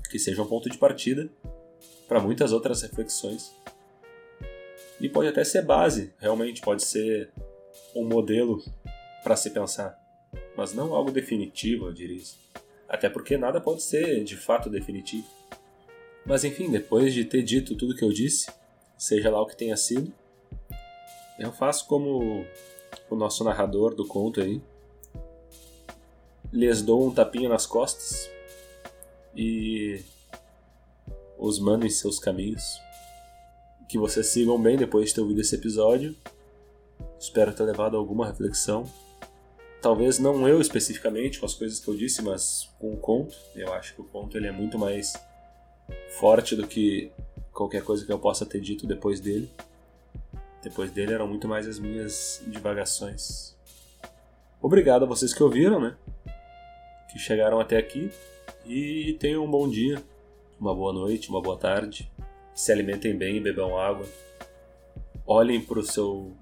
Que 0.10 0.20
seja 0.20 0.42
um 0.42 0.48
ponto 0.48 0.70
de 0.70 0.78
partida 0.78 1.30
para 2.08 2.20
muitas 2.20 2.52
outras 2.52 2.82
reflexões. 2.82 3.54
E 5.00 5.08
pode 5.08 5.30
até 5.30 5.44
ser 5.44 5.62
base, 5.62 6.14
realmente, 6.20 6.62
pode 6.62 6.84
ser 6.84 7.30
um 7.96 8.06
modelo 8.06 8.64
para 9.28 9.36
se 9.36 9.50
pensar. 9.50 10.02
Mas 10.56 10.74
não 10.74 10.96
algo 10.96 11.12
definitivo, 11.12 11.88
eu 11.88 11.94
diria. 11.94 12.24
Até 12.88 13.10
porque 13.10 13.38
nada 13.38 13.60
pode 13.60 13.84
ser 13.84 14.24
de 14.24 14.38
fato 14.38 14.70
definitivo. 14.70 15.28
Mas 16.26 16.46
enfim, 16.46 16.72
depois 16.72 17.14
de 17.14 17.26
ter 17.26 17.44
dito 17.44 17.76
tudo 17.76 17.94
que 17.94 18.06
eu 18.06 18.10
disse, 18.10 18.50
seja 18.98 19.30
lá 19.30 19.42
o 19.42 19.46
que 19.46 19.58
tenha 19.58 19.76
sido, 19.76 20.14
eu 21.38 21.52
faço 21.52 21.86
como 21.88 22.46
o 23.10 23.16
nosso 23.18 23.44
narrador 23.44 23.94
do 23.94 24.08
conto 24.08 24.40
aí. 24.40 24.62
Lhes 26.54 26.82
dou 26.82 27.06
um 27.06 27.14
tapinha 27.14 27.50
nas 27.50 27.66
costas 27.66 28.30
e 29.36 30.02
os 31.38 31.60
mando 31.60 31.86
em 31.86 31.90
seus 31.90 32.18
caminhos. 32.18 32.80
Que 33.90 33.98
vocês 33.98 34.28
sigam 34.28 34.58
bem 34.58 34.78
depois 34.78 35.10
de 35.10 35.16
ter 35.16 35.22
ouvido 35.22 35.42
esse 35.42 35.56
episódio. 35.56 36.16
Espero 37.20 37.54
ter 37.54 37.64
levado 37.64 37.98
alguma 37.98 38.26
reflexão. 38.26 38.90
Talvez 39.82 40.18
não 40.18 40.48
eu 40.48 40.60
especificamente 40.60 41.40
com 41.40 41.46
as 41.46 41.54
coisas 41.54 41.80
que 41.80 41.88
eu 41.88 41.96
disse, 41.96 42.22
mas 42.22 42.70
com 42.80 42.94
o 42.94 42.98
conto. 42.98 43.36
Eu 43.56 43.74
acho 43.74 43.94
que 43.94 44.02
o 44.02 44.06
conto 44.06 44.36
ele 44.36 44.48
é 44.48 44.52
muito 44.52 44.78
mais 44.78 45.14
forte 46.20 46.56
do 46.56 46.68
que 46.68 47.12
qualquer 47.54 47.84
coisa 47.84 48.06
que 48.06 48.12
eu 48.12 48.20
possa 48.20 48.46
ter 48.46 48.60
dito 48.60 48.88
depois 48.88 49.20
dele. 49.20 49.50
Depois 50.64 50.92
dele 50.92 51.14
eram 51.14 51.28
muito 51.28 51.48
mais 51.48 51.68
as 51.68 51.80
minhas 51.80 52.44
divagações. 52.48 53.56
Obrigado 54.62 55.04
a 55.04 55.08
vocês 55.08 55.34
que 55.34 55.44
ouviram, 55.44 55.80
né? 55.80 55.96
Que 57.12 57.20
chegaram 57.20 57.60
até 57.60 57.78
aqui. 57.78 58.12
E 58.66 59.16
tenham 59.20 59.46
um 59.46 59.50
bom 59.50 59.70
dia, 59.70 60.04
uma 60.60 60.74
boa 60.74 60.92
noite, 60.92 61.30
uma 61.30 61.42
boa 61.42 61.58
tarde. 61.58 62.12
se 62.54 62.72
alimentem 62.72 63.16
bem 63.16 63.42
bebam 63.42 63.78
água. 63.78 64.06
Olhem 65.26 65.62
para 65.62 65.80
o 65.80 65.84
seu 65.84 66.36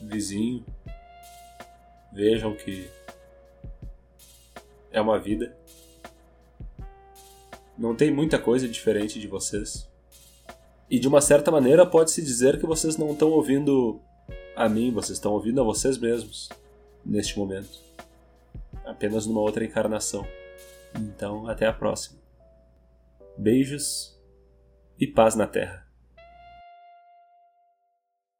vizinho, 0.00 0.64
vejam 2.12 2.54
que 2.54 2.88
é 4.90 5.00
uma 5.00 5.18
vida. 5.18 5.56
Não 7.76 7.96
tem 7.96 8.12
muita 8.12 8.38
coisa 8.38 8.68
diferente 8.68 9.18
de 9.18 9.26
vocês. 9.26 9.90
E 10.90 10.98
de 10.98 11.08
uma 11.08 11.22
certa 11.22 11.50
maneira 11.50 11.86
pode-se 11.86 12.22
dizer 12.22 12.60
que 12.60 12.66
vocês 12.66 12.98
não 12.98 13.12
estão 13.12 13.30
ouvindo 13.30 14.00
a 14.54 14.68
mim, 14.68 14.92
vocês 14.92 15.16
estão 15.16 15.32
ouvindo 15.32 15.60
a 15.60 15.64
vocês 15.64 15.96
mesmos 15.96 16.50
neste 17.04 17.38
momento. 17.38 17.80
Apenas 18.84 19.26
numa 19.26 19.40
outra 19.40 19.64
encarnação. 19.64 20.26
Então, 20.94 21.48
até 21.48 21.66
a 21.66 21.72
próxima. 21.72 22.20
Beijos 23.38 24.14
e 25.00 25.06
paz 25.06 25.34
na 25.34 25.46
Terra. 25.46 25.81